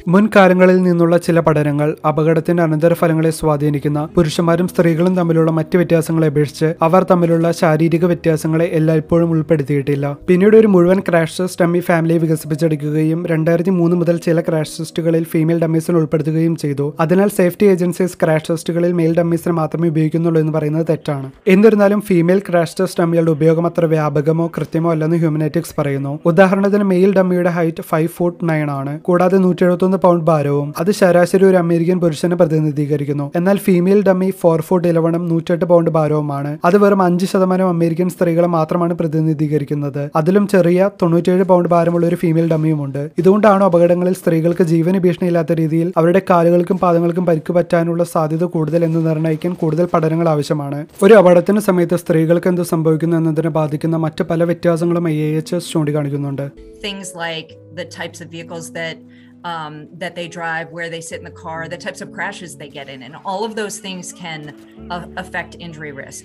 [0.07, 7.51] മുൻകാലങ്ങളിൽ നിന്നുള്ള ചില പഠനങ്ങൾ അപകടത്തിന്റെ അനന്തരഫലങ്ങളെ സ്വാധീനിക്കുന്ന പുരുഷന്മാരും സ്ത്രീകളും തമ്മിലുള്ള മറ്റ് വ്യത്യാസങ്ങളെ അപേക്ഷിച്ച് അവർ തമ്മിലുള്ള
[7.51, 10.17] ശാരീരിക വ്യത്യാസങ്ങളെ എല്ലായ്പ്പോഴും ഉൾപ്പെടുത്തിയിട്ടില്ല.
[10.27, 15.61] പിന്നീട് ഒരു മുഴുവൻ ക്രാഷ് ടെസ്റ്റ് ഡമ്മി ഫാമിലി വികസിപ്പിച്ചെടുക്കുകയും രണ്ടായിരത്തി മൂന്ന് മുതൽ ചില ക്രാഷ് ടെസ്റ്റുകളിൽ ഫീമെയിൽ
[15.61, 16.95] ഡമ്മീസിൽ ഉൾപ്പെടുത്തുകയും ചെയ്തു.
[16.99, 21.31] അതിനാൽ സേഫ്റ്റി ഏജൻസീസ് ക്രാഷ് ടെസ്റ്റുകളിൽ മെയിൽ ഡമ്മീസിനെ മാത്രമേ ഉപയോഗിക്കുന്നുള്ളൂ എന്ന് പറയുന്നത് തെറ്റാണ്.
[21.47, 26.19] എന്നിരുന്നാലും ഫീമെയിൽ ക്രാഷ് ടെസ്റ്റ് ഡമ്മികളുടെ ഉപയോഗം അത്ര വ്യാപകമോ കൃത്യമോ അല്ലെന്ന് ഹ്യൂമനറ്റിക്സ് പറയുന്നു.
[26.59, 28.93] ഉദാഹരണത്തിന് മെയിൽ ഡമ്മിയുടെ ഹൈറ്റ് ഫൈവ് ഫുട്ട് നയൻ ആണ്.
[29.07, 33.25] കൂടാതെ നൂറ്റി എഴുപത്തൊന്ന് പൗണ്ട് ഭാരവും അത് ശരാശരി ഒരു അമേരിക്കൻ പുരുഷനെ പ്രതിനിധീകരിക്കുന്നു.
[33.35, 36.51] എന്നാൽ ഫീമെയിൽ ഡമ്മി ഫോർ ഫുട്ട് ഇലവണും നൂറ്റെട്ട് പൗണ്ട് ഭാരവുമാണ്.
[36.65, 40.01] അത് വെറും അഞ്ച് ശതമാനം അമേരിക്കൻ സ്ത്രീകളെ മാത്രമാണ് പ്രതിനിധീകരിക്കുന്നത്.
[40.15, 46.21] അതിലും ചെറിയ തൊണ്ണൂറ്റേഴ് പൗണ്ട് ഭാരമുള്ള ഒരു ഫീമെയിൽ ഡമ്മിയുമുണ്ട് ഇതുകൊണ്ടാണ് അപകടങ്ങളിൽ സ്ത്രീകൾക്ക് ജീവന് ഭീഷണിയില്ലാത്ത രീതിയിൽ അവരുടെ
[46.29, 50.81] കാലുകൾക്കും പാദങ്ങൾക്കും പരിക്ക് പറ്റാനുള്ള സാധ്യത കൂടുതൽ എന്ന് നിർണയിക്കാൻ കൂടുതൽ പഠനങ്ങൾ ആവശ്യമാണ്.
[51.03, 56.45] ഒരു അപകടത്തിന് സമയത്ത് സ്ത്രീകൾക്ക് എന്ത് സംഭവിക്കുന്നു എന്നതിനെ ബാധിക്കുന്ന മറ്റ് പല വ്യത്യാസങ്ങളും ഐ എച്ച് എസ് ചൂണ്ടിക്കാണിക്കുന്നുണ്ട്.
[56.81, 58.97] Things like the types of vehicles that
[59.43, 62.69] um, that they drive, where they sit in the car, the types of crashes they
[62.69, 64.41] get in, and all of those things can
[64.93, 66.23] uh, affect injury risk.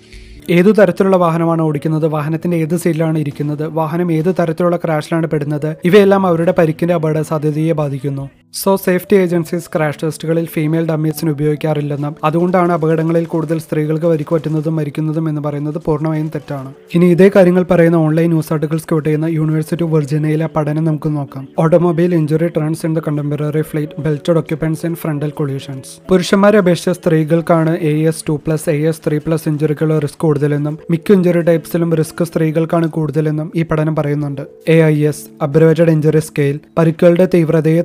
[0.57, 6.53] ഏതു തരത്തിലുള്ള വാഹനമാണ് ഓടിക്കുന്നത് വാഹനത്തിന്റെ ഏത് സൈഡിലാണ് ഇരിക്കുന്നത് വാഹനം ഏത് തരത്തിലുള്ള ക്രാഷിലാണ് പെടുന്നത് ഇവയെല്ലാം അവരുടെ
[6.59, 8.25] പരിക്കിന്റെ അപകട സാധ്യതയെ ബാധിക്കുന്നു
[8.59, 12.15] സോ സേഫ്റ്റി ഏജൻസീസ് ക്രാഷ് ടെസ്റ്റുകളിൽ ഫീമെയിൽ ഡമ്മീസിന് ഉപയോഗിക്കാറില്ലെന്നും.
[12.23, 16.69] അതുകൊണ്ടാണ് അപകടങ്ങളിൽ കൂടുതൽ സ്ത്രീകൾക്ക് പരിക്ക് പറ്റുന്നതും മരിക്കുന്നതും എന്ന് പറയുന്നത് പൂർണമായും തെറ്റാണ്.
[16.95, 21.47] ഇനി ഇതേ കാര്യങ്ങൾ പറയുന്ന ഓൺലൈൻ ന്യൂസ് ആർട്ടിക്കിൾസ് ക്യൂട്ട് ചെയ്യുന്ന യൂണിവേഴ്സിറ്റി ഓഫ് വെർജിനയിലെ പഠനം നമുക്ക് നോക്കാം.
[21.59, 27.73] Automobile injury trends in the contemporary flight belted occupants in frontal collisions പുരുഷന്മാരെ അപേക്ഷിച്ച് സ്ത്രീകൾക്കാണ്
[27.91, 32.23] A S two plus A S three plus ഇഞ്ചുറിക്കുള്ള risk കൂടുതലെന്നും മിക്ക ഇഞ്ചുറി ടൈപ്സിലും റിസ്ക്
[32.23, 34.41] സ്ത്രീകൾക്കാണ് കൂടുതലെന്നും ഈ പഠനം പറയുന്നുണ്ട്.
[34.67, 37.83] A I S abbreviated injury scale പരിക്കുകളുടെ തീവ്രതയെ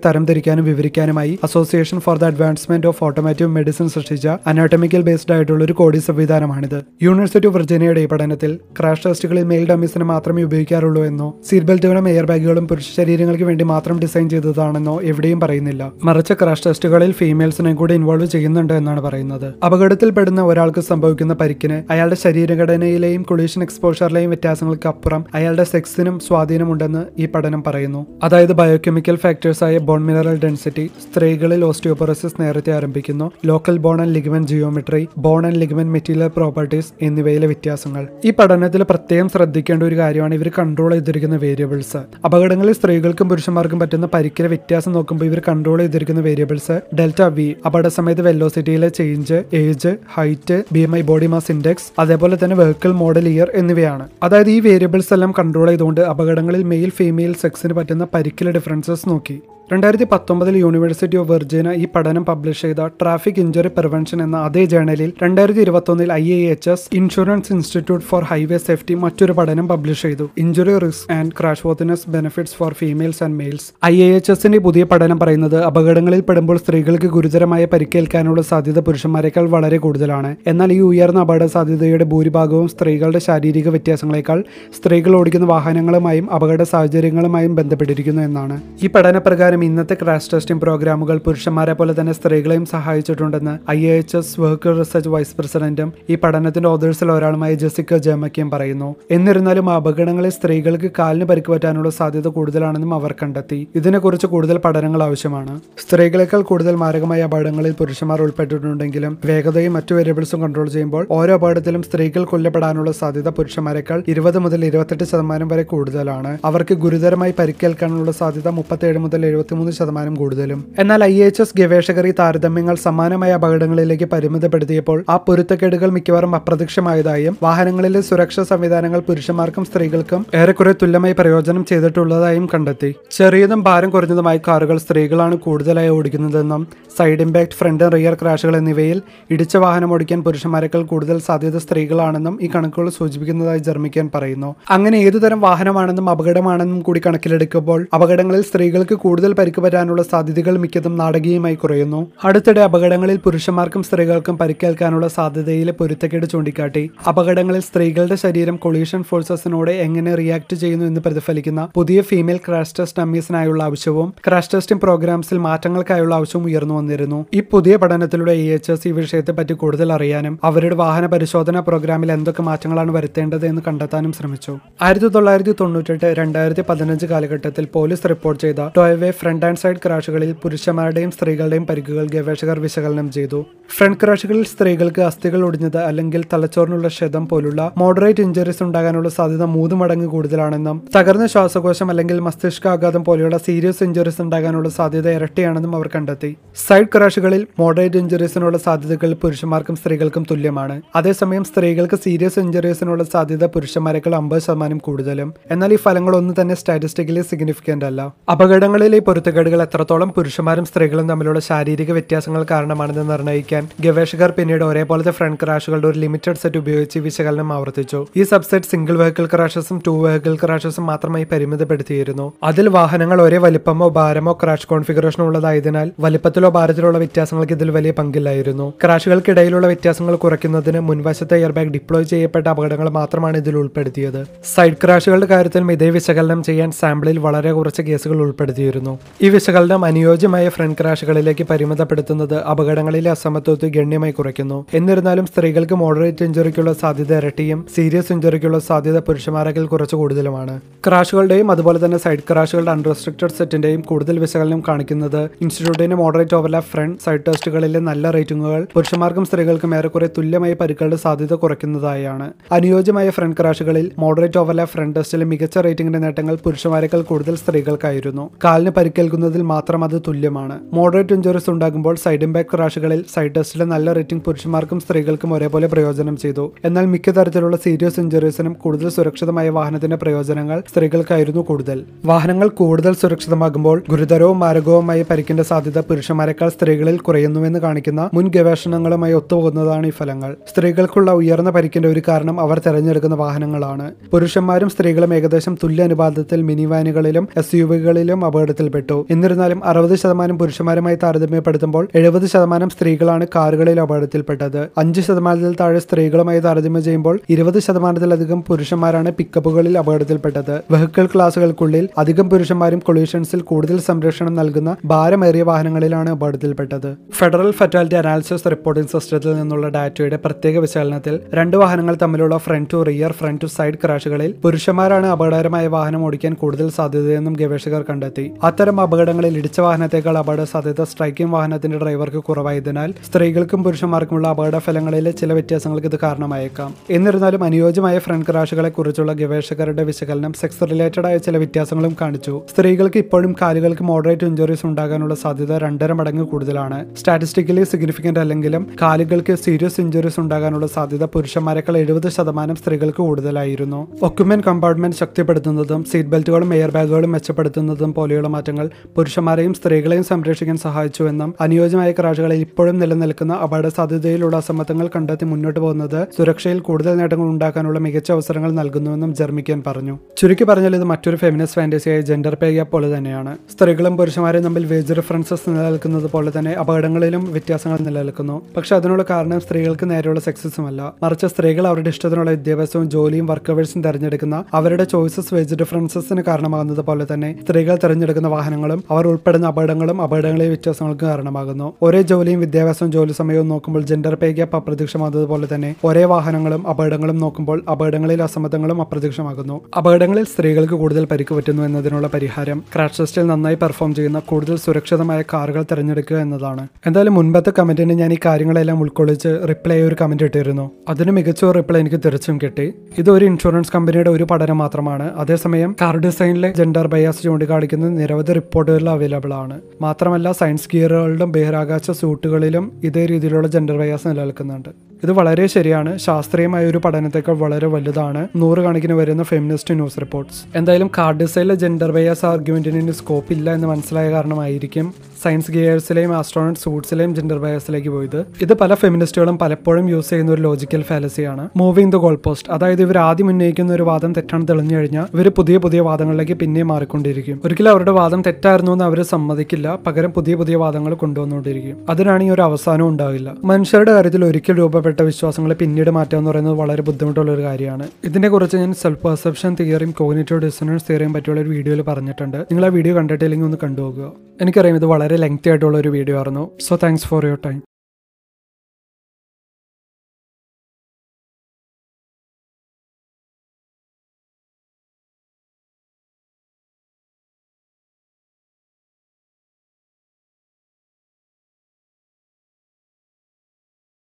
[0.61, 6.00] തരംതിരിക്കാനും വിവരിക്കാനുമായി Association for the Advancement of Automotive Medicine സൃഷ്ടിച്ച അനാട്ടമിക്കൽ ബേസ്ഡ് ആയിട്ടുള്ള ഒരു കോഡി
[6.07, 6.79] സംവിധാനമാണിത്.
[7.02, 12.69] യൂണിവേഴ്സിറ്റി ഓഫ് വിർജീനിയയുടെ പഠനത്തിൽ ക്രാഷ് ടെസ്റ്റുകളിൽ മെയിൽ ഡമീസിന് മാത്രമേ ഉപയോഗിക്കാറുള്ളൂ എന്നോ സീറ്റ് ബെൽറ്റുകളും എയർ ബാഗുകളും
[12.69, 15.83] പുരുഷ ശരീരങ്ങൾക്ക് വേണ്ടി മാത്രം ഡിസൈൻ ചെയ്തതാണെന്നോ എവിടെയും പറയുന്നില്ല.
[16.05, 19.49] മറിച്ച് ക്രാഷ് ടെസ്റ്റുകളിൽ ഫീമെയിൽസിനെ കൂടി ഇൻവോൾവ് ചെയ്യുന്നുണ്ട് എന്നാണ് പറയുന്നത്.
[19.67, 27.62] അപകടത്തിൽപ്പെടുന്ന ഒരാൾക്ക് സംഭവിക്കുന്ന പരിക്കിന് അയാളുടെ ശരീരഘടനയിലെയും കൊളീഷൻ എക്സ്പോഷറിലെയും വ്യത്യാസങ്ങൾക്ക് അപ്പുറം അയാളുടെ സെക്സിനും സ്വാധീനമുണ്ടെന്ന് ഈ പഠനം
[27.67, 28.00] പറയുന്നു.
[28.23, 33.26] അതായത് ബയോകെമിക്കൽ ഫാക്ടേഴ്സായ ബോൺ മിനറൽ ഡെൻസിറ്റി സ്ത്രീകളിൽ ഓസ്റ്റിയോപൊറോസിസ് നേരത്തെ ആരംഭിക്കുന്നു.
[33.50, 38.02] Local bone and ligament geometry bone and ligament material properties എന്നിവയിലെ വ്യത്യാസങ്ങൾ.
[38.25, 44.49] ഈ പഠനത്തിൽ പ്രത്യേകം ശ്രദ്ധിക്കേണ്ട ഒരു കാര്യമാണ് ഇവർ കൺട്രോൾ ചെയ്തിരിക്കുന്ന വേരിയബിൾസ് അപകടങ്ങളിൽ സ്ത്രീകൾക്കും പുരുഷന്മാർക്കും പറ്റുന്ന പരിക്കിലെ
[44.49, 50.80] വ്യത്യാസം നോക്കുമ്പോൾ ഇവർ കൺട്രോൾ ചെയ്തിരിക്കുന്ന വേരിയബിൾസ് ഡെൽറ്റ വി അപകട സമയത്ത് വെല്ലോസിറ്റിയിലെ change age height B
[50.80, 54.09] M I body mass index അതേപോലെ തന്നെ വെഹിക്കിൾ മോഡൽ ഇയർ എന്നിവയാണ്.
[54.23, 59.38] അതായത് ഈ വേരിയബിൾസ് എല്ലാം കൺട്രോൾ ചെയ്തുകൊണ്ട് അപകടങ്ങളിൽ മെയിൽ ഫീമെയിൽ സെക്സിന് പറ്റുന്ന പരിക്കിലെ ഡിഫറൻസസ് നോക്കി.
[59.71, 65.11] രണ്ടായിരത്തി പത്തൊമ്പതിൽ യൂണിവേഴ്സിറ്റി ഓഫ് വെർജീന ഈ പഠനം പബ്ലിഷ് ചെയ്ത ട്രാഫിക് ഇഞ്ചുറി പ്രിവെൻഷൻ എന്ന അതേ ജേണലിൽ
[65.23, 70.25] രണ്ടായിരത്തി ഇരുപത്തൊന്നിൽ I A H S Insurance Institute for Highway Safety മറ്റൊരു പഠനം പബ്ലിഷ് ചെയ്തു.
[70.39, 74.85] Injury risk and crash worthiness benefits for females and males I A H എസിന്റെ പുതിയ
[74.93, 80.33] പഠനം പറയുന്നത് അപകടങ്ങളിൽ പെടുമ്പോൾ സ്ത്രീകൾക്ക് ഗുരുതരമായ പരിക്കേൽക്കാനുള്ള സാധ്യത പുരുഷന്മാരെക്കാൾ വളരെ കൂടുതലാണ്.
[80.47, 84.39] എന്നാൽ ഈ ഉയർന്ന അപകട സാധ്യതയുടെ ഭൂരിഭാഗവും സ്ത്രീകളുടെ ശാരീരിക വ്യത്യാസങ്ങളെക്കാൾ
[84.78, 88.56] സ്ത്രീകൾ ഓടിക്കുന്ന വാഹനങ്ങളുമായും അപകട സാഹചര്യങ്ങളുമായും ബന്ധപ്പെട്ടിരിക്കുന്നു എന്നാണ്.
[88.83, 94.78] ഈ പഠനപ്രകാരം ഇന്നത്തെ ക്രാഷ് ടെസ്റ്റിംഗ് പ്രോഗ്രാമുകൾ പുരുഷന്മാരെ പോലെ തന്നെ സ്ത്രീകളെയും സഹായിച്ചിട്ടുണ്ടെന്ന് I H S vehicle
[94.78, 98.96] research vice പ്രസിഡന്റും ഈ പഠനത്തിന്റെ ഓതേഴ്സിൽ ഒരാളുമായ ജെസിക്ക ജമക്കിയും പറയുന്നു.
[99.10, 103.68] എന്നിരുന്നാലും അപകടങ്ങളിൽ സ്ത്രീകൾക്ക് കാലിന് പരിക്ക് പറ്റാനുള്ള സാധ്യത കൂടുതലാണെന്നും അവർ കണ്ടെത്തി.
[103.75, 105.60] ഇതിനെക്കുറിച്ച് കൂടുതൽ പഠനങ്ങൾ ആവശ്യമാണ്.
[105.78, 112.92] സ്ത്രീകളെക്കാൾ കൂടുതൽ മാരകമായ അപകടങ്ങളിൽ പുരുഷന്മാർ ഉൾപ്പെട്ടിട്ടുണ്ടെങ്കിലും വേഗതയും മറ്റു വേരിയബിൾസും കൺട്രോൾ ചെയ്യുമ്പോൾ ഓരോ അപകടത്തിലും സ്ത്രീകൾ കൊല്ലപ്പെടാനുള്ള
[112.92, 116.38] സാധ്യത പുരുഷന്മാരെക്കാൾ ഇരുപത് മുതൽ ഇരുപത്തെട്ട് ശതമാനം വരെ കൂടുതലാണ്.
[116.44, 120.60] അവർക്ക് ഗുരുതരമായി പരിക്കേൽക്കാനുള്ള സാധ്യത മുപ്പത്തേഴ് മുതൽ എഴുപത്തിമൂന്ന് ശതമാനം കൂടുതലും.
[120.78, 128.00] എന്നാൽ ഐ എച്ച് എസ് ഗവേഷകർ ഈ താരതമ്യങ്ങൾ സമാനമായ അപകടങ്ങളിലേക്ക് പരിമിതപ്പെടുത്തിയപ്പോൾ ആ പൊരുത്തക്കേടുകൾ മിക്കവാറും അപ്രത്യക്ഷമായതായും വാഹനങ്ങളിലെ
[128.08, 132.91] സുരക്ഷാ സംവിധാനങ്ങൾ പുരുഷന്മാർക്കും സ്ത്രീകൾക്കും ഏറെക്കുറെ തുല്യമായി പ്രയോജനം ചെയ്തിട്ടുള്ളതായും കണ്ടെത്തി.
[133.19, 136.63] ചെറിയതും ഭാരം കുറഞ്ഞതുമായ കാറുകൾ സ്ത്രീകളാണ് കൂടുതലായി ഓടിക്കുന്നതെന്നും
[136.99, 138.99] സൈഡ് ഇമ്പാക്ട് ഫ്രണ്ട് റിയർ ക്രാഷുകൾ എന്നിവയിൽ
[139.34, 144.50] ഇടിച്ച വാഹനം ഓടിക്കാൻ പുരുഷന്മാരെക്കാൾ കൂടുതൽ സാധ്യത സ്ത്രീകളാണെന്നും ഈ കണക്കുകൾ സൂചിപ്പിക്കുന്നതായി ജർമ്മിക്കാൻ പറയുന്നു.
[144.71, 152.06] അങ്ങനെ ഏതുതരം വാഹനമാണെന്നും അപകടമാണെന്നും കൂടി കണക്കിലെടുക്കുമ്പോൾ അപകടങ്ങളിൽ സ്ത്രീകൾക്ക് കൂടുതൽ പരിക്ക് പറ്റാനുള്ള സാധ്യതകൾ മിക്കതും നാടകീയമായി കുറയുന്നു.
[152.25, 156.90] അടുത്തിടെ അപകടങ്ങളിൽ പുരുഷന്മാർക്കും സ്ത്രീകൾക്കും പരിക്കേൽക്കാനുള്ള സാധ്യതയിലെ പൊരുത്തക്കേട് ചൂണ്ടിക്കാട്ടി.
[157.08, 163.62] അപകടങ്ങളിൽ സ്ത്രീകളുടെ ശരീരം കൊളീഷൻ ഫോഴ്സസിനോട് എങ്ങനെ റിയാക്ട് ചെയ്യുന്നു എന്ന് പ്രതിഫലിക്കുന്ന പുതിയ ഫീമെയിൽ ക്രാഷ് ടെസ്റ്റ് ഡമ്മീസിനായുള്ള
[163.62, 167.26] ആവശ്യവും ക്രാഷ് ടെസ്റ്റിംഗ് പ്രോഗ്രാംസിൽ മാറ്റങ്ങൾക്കായുള്ള ആവശ്യവും ഉയർന്നു വന്നിരുന്നു.
[167.34, 172.12] ഈ പുതിയ പഠനത്തിലൂടെ ഇ എച്ച് എസ് ഈ വിഷയത്തെ പറ്റി കൂടുതൽ അറിയാനും അവരുടെ വാഹന പരിശോധനാ പ്രോഗ്രാമിൽ
[172.12, 174.58] എന്തൊക്കെ മാറ്റങ്ങളാണ് വരുത്തേണ്ടത് എന്ന് കണ്ടെത്താനും ശ്രമിച്ചു.
[174.82, 181.11] ആയിരത്തി തൊള്ളായിരത്തി തൊണ്ണൂറ്റെട്ട് രണ്ടായിരത്തി പതിനഞ്ച് കാലഘട്ടത്തിൽ പോലീസ് റിപ്പോർട്ട് ചെയ്ത ടോയവേ ഫ്രണ്ട് ആൻഡ് സൈഡ് ക്രാഷുകളിൽ പുരുഷന്മാരുടെയും
[181.11, 183.45] സ്ത്രീകളുടെയും പരിക്കുകൾ ഗവേഷകർ വിശകലനം ചെയ്തു.
[183.76, 190.06] ഫ്രണ്ട് ക്രാഷുകളിൽ സ്ത്രീകൾക്ക് അസ്ഥികൾ ഒടിഞ്ഞത് അല്ലെങ്കിൽ തലച്ചോറിനുള്ള ക്ഷതം പോലുള്ള മോഡറേറ്റ് ഇഞ്ചറീസ് ഉണ്ടാകാനുള്ള സാധ്യത മൂന്ന് മടങ്ങ്
[190.06, 196.37] കൂടുതലാണെന്നും തകർന്ന ശ്വാസകോശം അല്ലെങ്കിൽ മസ്തിഷ്കാഘാതം പോലെയുള്ള സീരിയസ് ഇഞ്ചുറീസ് ഉണ്ടാകാനുള്ള സാധ്യത ഇരട്ടിയാണെന്നും അവർ കണ്ടെത്തി.
[196.69, 200.83] സൈഡ് ക്രാഷുകളിൽ മോഡറേറ്റ് ഇഞ്ചുറീസിനുള്ള സാധ്യതകൾ പുരുഷന്മാർക്കും സ്ത്രീകൾക്കും തുല്യമാണ്.
[200.97, 205.35] അതേസമയം സ്ത്രീകൾക്ക് സീരിയസ് ഇഞ്ചുറീസിനുള്ള സാധ്യത പുരുഷന്മാരെക്കാൾ അമ്പത് ശതമാനം കൂടുതലും.
[205.50, 208.13] എന്നാൽ ഈ ഫലങ്ങളൊന്നും തന്നെ സ്റ്റാറ്റിസ്റ്റിക്കലി സിഗ്നിഫിക്കന്റ് അല്ല.
[208.33, 215.88] അപകടങ്ങളിലെ പൊരുത്തക്കേടുകൾ എത്രത്തോളം പുരുഷന്മാരും സ്ത്രീകളും തമ്മിലുള്ള ശാരീരിക വ്യത്യാസങ്ങൾ കാരണമാണെന്ന് നിർണയിക്കാൻ ഗവേഷകർ പിന്നീട് ഒരേപോലത്തെ ഫ്രണ്ട് ക്രാഷുകളുടെ
[215.88, 218.06] ഒരു ലിമിറ്റഡ് സെറ്റ് ഉപയോഗിച്ച് വിശകലനം ആവർത്തിച്ചു.
[218.16, 222.32] ഈ സബ്സെറ്റ് സിംഗിൾ വെഹിക്കിൾ ക്രാഷസും ടു വെഹിക്കിൾ ക്രാഷസും മാത്രമായി പരിമിതപ്പെടുത്തിയിരുന്നു.
[222.42, 228.73] അതിൽ വാഹനങ്ങൾ ഒരേ വലിപ്പമോ ഭാരമോ ക്രാഷ് കോൺഫിഗറേഷനോ ഉള്ളതായതിനാൽ വലിപ്പത്തിലോ ഭാരത്തിലുള്ള വ്യത്യാസങ്ങൾക്ക് ഇതിൽ വലിയ പങ്കില്ലായിരുന്നു.
[228.84, 234.25] ക്രാഷുകൾക്കിടയിലുള്ള വ്യത്യാസങ്ങൾ കുറയ്ക്കുന്നതിന് മുൻവശത്തെ എയർബാഗ് ഡിപ്ലോയ് ചെയ്യപ്പെട്ട അപകടങ്ങൾ മാത്രമാണ് ഇതിൽ ഉൾപ്പെടുത്തിയത്.
[234.54, 239.00] സൈഡ് ക്രാഷുകളുടെ കാര്യത്തിലും ഇതേ വിശകലനം ചെയ്യാൻ സാമ്പിളിൽ വളരെ കുറച്ച് കേസുകൾ ഉൾപ്പെടുത്തിയിരുന്നു.
[239.23, 244.67] ഈ വിശകലനം അനുയോജ്യമായ ഫ്രണ്ട് ക്രാഷുകളിലേക്ക് പരിമിതപ്പെടുത്തുന്നത് അപകടങ്ങളിലെ അസമത്വത്തെ ഗണ്യമായി കുറയ്ക്കുന്നു.
[244.75, 250.60] എന്നിരുന്നാലും സ്ത്രീകൾക്ക് മോഡറേറ്റ് ഇഞ്ചുറിക്കുള്ള സാധ്യത ഇരട്ടിയും സീരിയസ് ഇഞ്ചുറിക്കുള്ള സാധ്യത പുരുഷന്മാരെങ്കിൽ കുറച്ച് കൂടുതലുമാണ്.
[250.86, 257.21] ക്രാഷുകളുടെയും അതുപോലെ തന്നെ സൈഡ് ക്രാഷുകളുടെ അൺറെസ്ട്രിക്റ്റഡ് സെറ്റിന്റെയും കൂടുതൽ വിശകലനം കാണിക്കുന്നത് ഇൻസ്റ്റിറ്റ്യൂട്ടിന്റെ മോഡറേറ്റ് ഓവർലാപ്പ് ഫ്രണ്ട് സൈഡ്
[257.28, 262.32] ടെസ്റ്റുകളിലെ നല്ല റേറ്റിംഗുകൾ പുരുഷന്മാർക്കും സ്ത്രീകൾക്കും ഏറെക്കുറെ തുല്യമായ പരിക്കുകളുടെ സാധ്യത കുറയ്ക്കുന്നതായാണ്.
[262.52, 268.30] അനുയോജ്യമായ ഫ്രണ്ട് ക്രാഷുകളിൽ മോഡറേറ്റ് ഓവർലാപ്പ് ഫ്രണ്ട് ടെസ്റ്റിലെ മികച്ച റേറ്റിംഗിന്റെ നേട്ടങ്ങൾ പുരുഷന്മാരെക്കാൾ കൂടുതൽ സ്ത്രീകൾക്കായിരുന്നു.
[268.45, 270.59] കാലിന് പരിക്കേൽക്കുന്നതിൽ മാത്രം അത് തുല്യമാണ്.
[270.73, 276.53] മോഡറേറ്റ് ഇഞ്ചുറീസ് ഉണ്ടാകുമ്പോൾ സൈഡ് ഇമ്പാക്ട് ക്രാഷുകളിൽ സൈഡ് ടെസ്റ്റിലെ നല്ല റേറ്റിംഗ് പുരുഷന്മാർക്കും സ്ത്രീകൾക്കും ഒരേപോലെ പ്രയോജനം ചെയ്തു.
[276.65, 281.85] എന്നാൽ മിക്ക തരത്തിലുള്ള സീരിയസ് ഇഞ്ചുറീസിനും കൂടുതൽ സുരക്ഷിതമായ വാഹനത്തിന്റെ പ്രയോജനങ്ങൾ സ്ത്രീകൾക്കായിരുന്നു കൂടുതൽ.
[282.05, 289.91] വാഹനങ്ങൾ കൂടുതൽ സുരക്ഷിതമാകുമ്പോൾ ഗുരുതരവും മാരകവുമായ പരിക്കിന്റെ സാധ്യത പുരുഷന്മാരെക്കാൾ സ്ത്രീകളിൽ കുറയുന്നുവെന്ന് കാണിക്കുന്ന മുൻ ഗവേഷണങ്ങളുമായി ഒത്തുപോകുന്നതാണ് ഈ
[289.91, 290.37] ഫലങ്ങൾ.
[290.50, 293.93] സ്ത്രീകൾക്കുള്ള ഉയർന്ന പരിക്കിന്റെ ഒരു കാരണം അവർ തിരഞ്ഞെടുക്കുന്ന വാഹനങ്ങളാണ്.
[294.13, 298.79] പുരുഷന്മാരും സ്ത്രീകളും ഏകദേശം തുല്യ അനുപാതത്തിൽ മിനി വാനുകളിലും എസ് യു വികളിലും അപകടത്തിൽപ്പെട്ടു.
[299.10, 304.69] എന്നിരുന്നാലും അറുപത് ശതമാനം പുരുഷന്മാരുമായി താരതമ്യപ്പെടുത്തുമ്പോൾ എഴുപത് ശതമാനം സ്ത്രീകളാണ് കാറുകളിൽ അപകടത്തിൽപ്പെട്ടത്.
[304.78, 310.62] അഞ്ച് ശതമാനത്തിൽ താഴെ സ്ത്രീകളുമായി താരതമ്യം ചെയ്യുമ്പോൾ ഇരുപത് ശതമാനത്തിലധികം പുരുഷന്മാരാണ് പിക്കപ്പുകളിൽ അപകടത്തിൽപ്പെട്ടത്.
[310.71, 316.97] വെഹിക്കിൾ ക്ലാസുകൾക്കുള്ളിൽ അധികം പുരുഷന്മാരും കൊളീഷൻസിൽ കൂടുതൽ സംരക്ഷണം നൽകുന്ന ഭാരമേറിയ വാഹനങ്ങളിലാണ് അപകടത്തിൽപ്പെട്ടത്.
[317.19, 323.12] ഫെഡറൽ ഫെറ്റാലിറ്റി അനാലിസിസ് റിപ്പോർട്ടിംഗ് സിസ്റ്റത്തിൽ നിന്നുള്ള ഡാറ്റയുടെ പ്രത്യേക വിശകലനത്തിൽ രണ്ട് വാഹനങ്ങൾ തമ്മിലുള്ള front to rear
[323.12, 328.30] front to side ക്രാഷുകളിൽ പുരുഷന്മാരാണ് അപകടകരമായ വാഹനം ഓടിക്കാൻ കൂടുതൽ സാധ്യതയെന്നും ഗവേഷകർ കണ്ടെത്തി.
[328.43, 335.33] അത്തരം അപകടങ്ങളിൽ ഇടിച്ച വാഹനത്തേക്കാൾ അപകട സാധ്യത സ്ട്രൈക്കിംഗ് വാഹനത്തിന്റെ ഡ്രൈവർക്ക് കുറവായതിനാൽ സ്ത്രീകൾക്കും പുരുഷന്മാർക്കുമുള്ള അപകട ഫലങ്ങളിലെ ചില
[335.33, 336.75] വ്യത്യാസങ്ങൾക്ക് ഇത് കാരണമായേക്കാം.
[336.91, 342.43] എന്നിരുന്നാലും അനുയോജ്യമായ ഫ്രണ്ട് ക്രാഷുകളെ കുറിച്ചുള്ള ഗവേഷകരുടെ വിശകലനം സെക്സ് റിലേറ്റഡ് ആയ ചില വ്യത്യാസങ്ങളും കാണിച്ചു.
[342.54, 346.97] സ്ത്രീകൾക്ക് ഇപ്പോഴും കാലുകൾക്ക് മോഡറേറ്റ് ഇഞ്ചുറീസ് ഉണ്ടാകാനുള്ള സാധ്യത രണ്ടര മടങ്ങ് കൂടുതലാണ്.
[346.97, 353.89] സ്റ്റാറ്റിസ്റ്റിക്കലി സിഗ്നിഫിക്കന്റ് അല്ലെങ്കിലും കാലുകൾക്ക് സീരിയസ് ഇഞ്ചുറീസ് ഉണ്ടാകാനുള്ള സാധ്യത പുരുഷന്മാരെക്കാൾ എഴുപത് ശതമാനം സ്ത്രീകൾക്ക് കൂടുതലായിരുന്നു.
[354.02, 361.92] ഒക്യുമെന്റ് കമ്പാർട്ട്മെന്റ് ശക്തിപ്പെടുത്തുന്നതും സീറ്റ് ബെൽറ്റുകളും എയർ ബാഗുകളും മെച്ചപ്പെടുത്തുന്നതും പോലെയുള്ള മാറ്റങ്ങൾ പുരുഷന്മാരെയും സ്ത്രീകളെയും സംരക്ഷിക്കാൻ സഹായിച്ചുവെന്നും അനുയോജ്യമായ
[361.92, 368.52] കരാറുകളിൽ ഇപ്പോഴും നിലനിൽക്കുന്ന അപകട സാധ്യതയിലുള്ള അസമത്വങ്ങൾ കണ്ടെത്തി മുന്നോട്ട് പോകുന്നത് സുരക്ഷയിൽ കൂടുതൽ നേട്ടങ്ങൾ ഉണ്ടാക്കാനുള്ള മികച്ച അവസരങ്ങൾ
[368.52, 369.99] നൽകുന്നുവെന്നും ജർമ്മിക്കൻ പറഞ്ഞു.
[370.16, 373.38] ചുരുക്കി പറഞ്ഞാൽ ഇത് മറ്റൊരു ഫെമിനിസ്റ്റ് ഫാന്റസിയായ ജെൻഡർ പേ ഗ്യാപ്പ് പോലെ തന്നെയാണ്.
[373.52, 378.42] സ്ത്രീകളും പുരുഷന്മാരും തമ്മിൽ വേജ് ഡിഫറൻസസ് നിലനിൽക്കുന്നത് പോലെ തന്നെ അപകടങ്ങളിലും വ്യത്യാസങ്ങൾ നിലനിൽക്കുന്നു.
[378.56, 380.92] പക്ഷെ അതിനുള്ള കാരണം സ്ത്രീകൾക്ക് നേരെയുള്ള സെക്സസും അല്ല.
[381.02, 387.38] മറിച്ച് സ്ത്രീകൾ അവരുടെ ഇഷ്ടത്തിനുള്ള വിദ്യാഭ്യാസവും ജോലിയും വർക്കേഴ്സും തിരഞ്ഞെടുക്കുന്ന അവരുടെ ചോയ്സസ് വേജ് ഡിഫറൻസസിന് കാരണമാകുന്നത് പോലെ തന്നെ
[387.42, 391.67] സ്ത്രീകൾ തിരഞ്ഞെടുക്കുന്ന വാഹനങ്ങളും അവർ ഉൾപ്പെടുന്ന അപകടങ്ങളും അപകടങ്ങളിലെ വ്യത്യാസങ്ങൾക്ക് കാരണമാകുന്നു.
[391.83, 397.59] ഒരേ ജോലിയും വിദ്യാഭ്യാസവും ജോലി സമയവും നോക്കുമ്പോൾ ജെൻഡർ പേ ഗ്യാപ്പ് അപ്രത്യക്ഷമാകുന്നതുപോലെ തന്നെ ഒരേ വാഹനങ്ങളും അപകടങ്ങളും നോക്കുമ്പോൾ
[397.73, 399.57] അപകടങ്ങളിൽ അസമത്വങ്ങളും അപ്രത്യക്ഷമാകുന്നു.
[399.79, 405.63] അപകടങ്ങളിൽ സ്ത്രീകൾക്ക് കൂടുതൽ പരിക്ക് പറ്റുന്നു എന്നതിനുള്ള പരിഹാരം ക്രാഷ് ടെസ്റ്റിൽ നന്നായി പെർഫോം ചെയ്യുന്ന കൂടുതൽ സുരക്ഷിതമായ കാറുകൾ
[405.73, 406.65] തിരഞ്ഞെടുക്കുക എന്നതാണ്.
[406.87, 410.71] എന്തായാലും മുൻപത്തെ കമന്റിന് ഞാൻ ഈ കാര്യങ്ങളെല്ലാം ഉൾക്കൊള്ളിച്ച് റിപ്ലൈ ഒരു കമന്റ് ഇട്ടിരുന്നു.
[410.89, 412.67] അതിന് മികച്ച ഒരു റിപ്ലൈ എനിക്ക് തിരിച്ചും കിട്ടി.
[412.99, 415.07] ഇത് ഒരു ഇൻഷുറൻസ് കമ്പനിയുടെ ഒരു പഠനം മാത്രമാണ്.
[415.23, 419.60] അതേസമയം കാർ ഡിസൈനിലെ ജെൻഡർ ബയാസ് ചൂണ്ടിക്കാണിക്കുന്ന നിരവധി റിപ്പോർട്ടുകൾ അവൈലബിൾ ആണ്.
[419.80, 424.90] മാത്രമല്ല സയൻസ് ഗിയറുകളിലും ബഹിരാകാശ സൂട്ടുകളിലും ഇതേ രീതിയിലുള്ള ജെൻഡർ ബയാസ് നിലനിൽക്കുന്നുണ്ട്.
[425.04, 425.99] ഇത് വളരെ ശരിയാണ്.
[425.99, 428.28] ശാസ്ത്രീയമായ ഒരു പഠനത്തേക്കാൾ വളരെ വലുതാണ്.
[428.36, 434.95] നൂറുകണക്കിന് വരുന്ന ഫെമിനിസ്റ്റ് ന്യൂസ് റിപ്പോർട്ട്സ് എന്തായാലും കാർഡിസയിലെ ജെൻഡർ ബയസ് ആർഗ്യുമെന്റിന് സ്കോപ്പ് ഇല്ല എന്ന് മനസ്സിലായ കാരണമായിരിക്കും
[435.23, 438.25] സയൻസ് ഗിയേഴ്സിലെയും ആസ്ട്രോണറ്റ് സൂട്ട്സിലെയും ജെൻഡർ ബയസിലേക്ക് പോയത്.
[438.43, 442.99] ഇത് പല ഫെമിനിസ്റ്റുകളും പലപ്പോഴും യൂസ് ചെയ്യുന്ന ഒരു ലോജിക്കൽ ഫാലസിയാണ് മൂവിംഗ് ദ ഗോൾ പോസ്റ്റ് അതായത് ഇവർ
[442.99, 447.41] ആദ്യം ഉന്നയിക്കുന്ന ഒരു വാദം തെറ്റാണ് തെളിഞ്ഞു കഴിഞ്ഞാൽ ഇവർ പുതിയ പുതിയ വാദങ്ങളിലേക്ക് പിന്നെയും മാറിക്കൊണ്ടിരിക്കും.
[447.45, 449.78] ഒരിക്കലും അവരുടെ വാദം തെറ്റായിരുന്നു എന്ന് അവർ സമ്മതിക്കില്ല.
[449.86, 451.76] പകരം പുതിയ പുതിയ വാദങ്ങൾ കൊണ്ടുവന്നുകൊണ്ടിരിക്കും.
[451.91, 454.60] അതിനാണ് ഈ ഒരു അവസാനം ഉണ്ടാവില്ല മനുഷ്യരുടെ കാര്യത്തിൽ ഒരിക്കൽ
[454.91, 459.93] രൂപപ്പെട്ട വിശ്വാസങ്ങളെ പിന്നീട് മാറ്റുക എന്ന് പറയുന്നത് വളരെ ബുദ്ധിമുട്ടുള്ള ഒരു കാര്യമാണ് ഇതിനെക്കുറിച്ച് ഞാൻ സെൽഫ് പെർസെപ്ഷൻ തിയറിയും
[460.00, 462.39] കോഗ്നേറ്റീവ് ഡിസണൻസ് തിയറിയും പറ്റിയുള്ള ഒരു വീഡിയോയിൽ പറഞ്ഞിട്ടുണ്ട്.
[462.50, 464.13] നിങ്ങൾ ആ വീഡിയോ കണ്ടിട്ടില്ലെങ്കിൽ ഒന്ന് കണ്ടുപോകുക
[464.45, 466.45] എനിക്കറിയാം ഇത് വളരെ ലെങ്തി ആയിട്ടുള്ള ഒരു വീഡിയോ ആയിരുന്നു.
[466.69, 467.59] So thanks for your time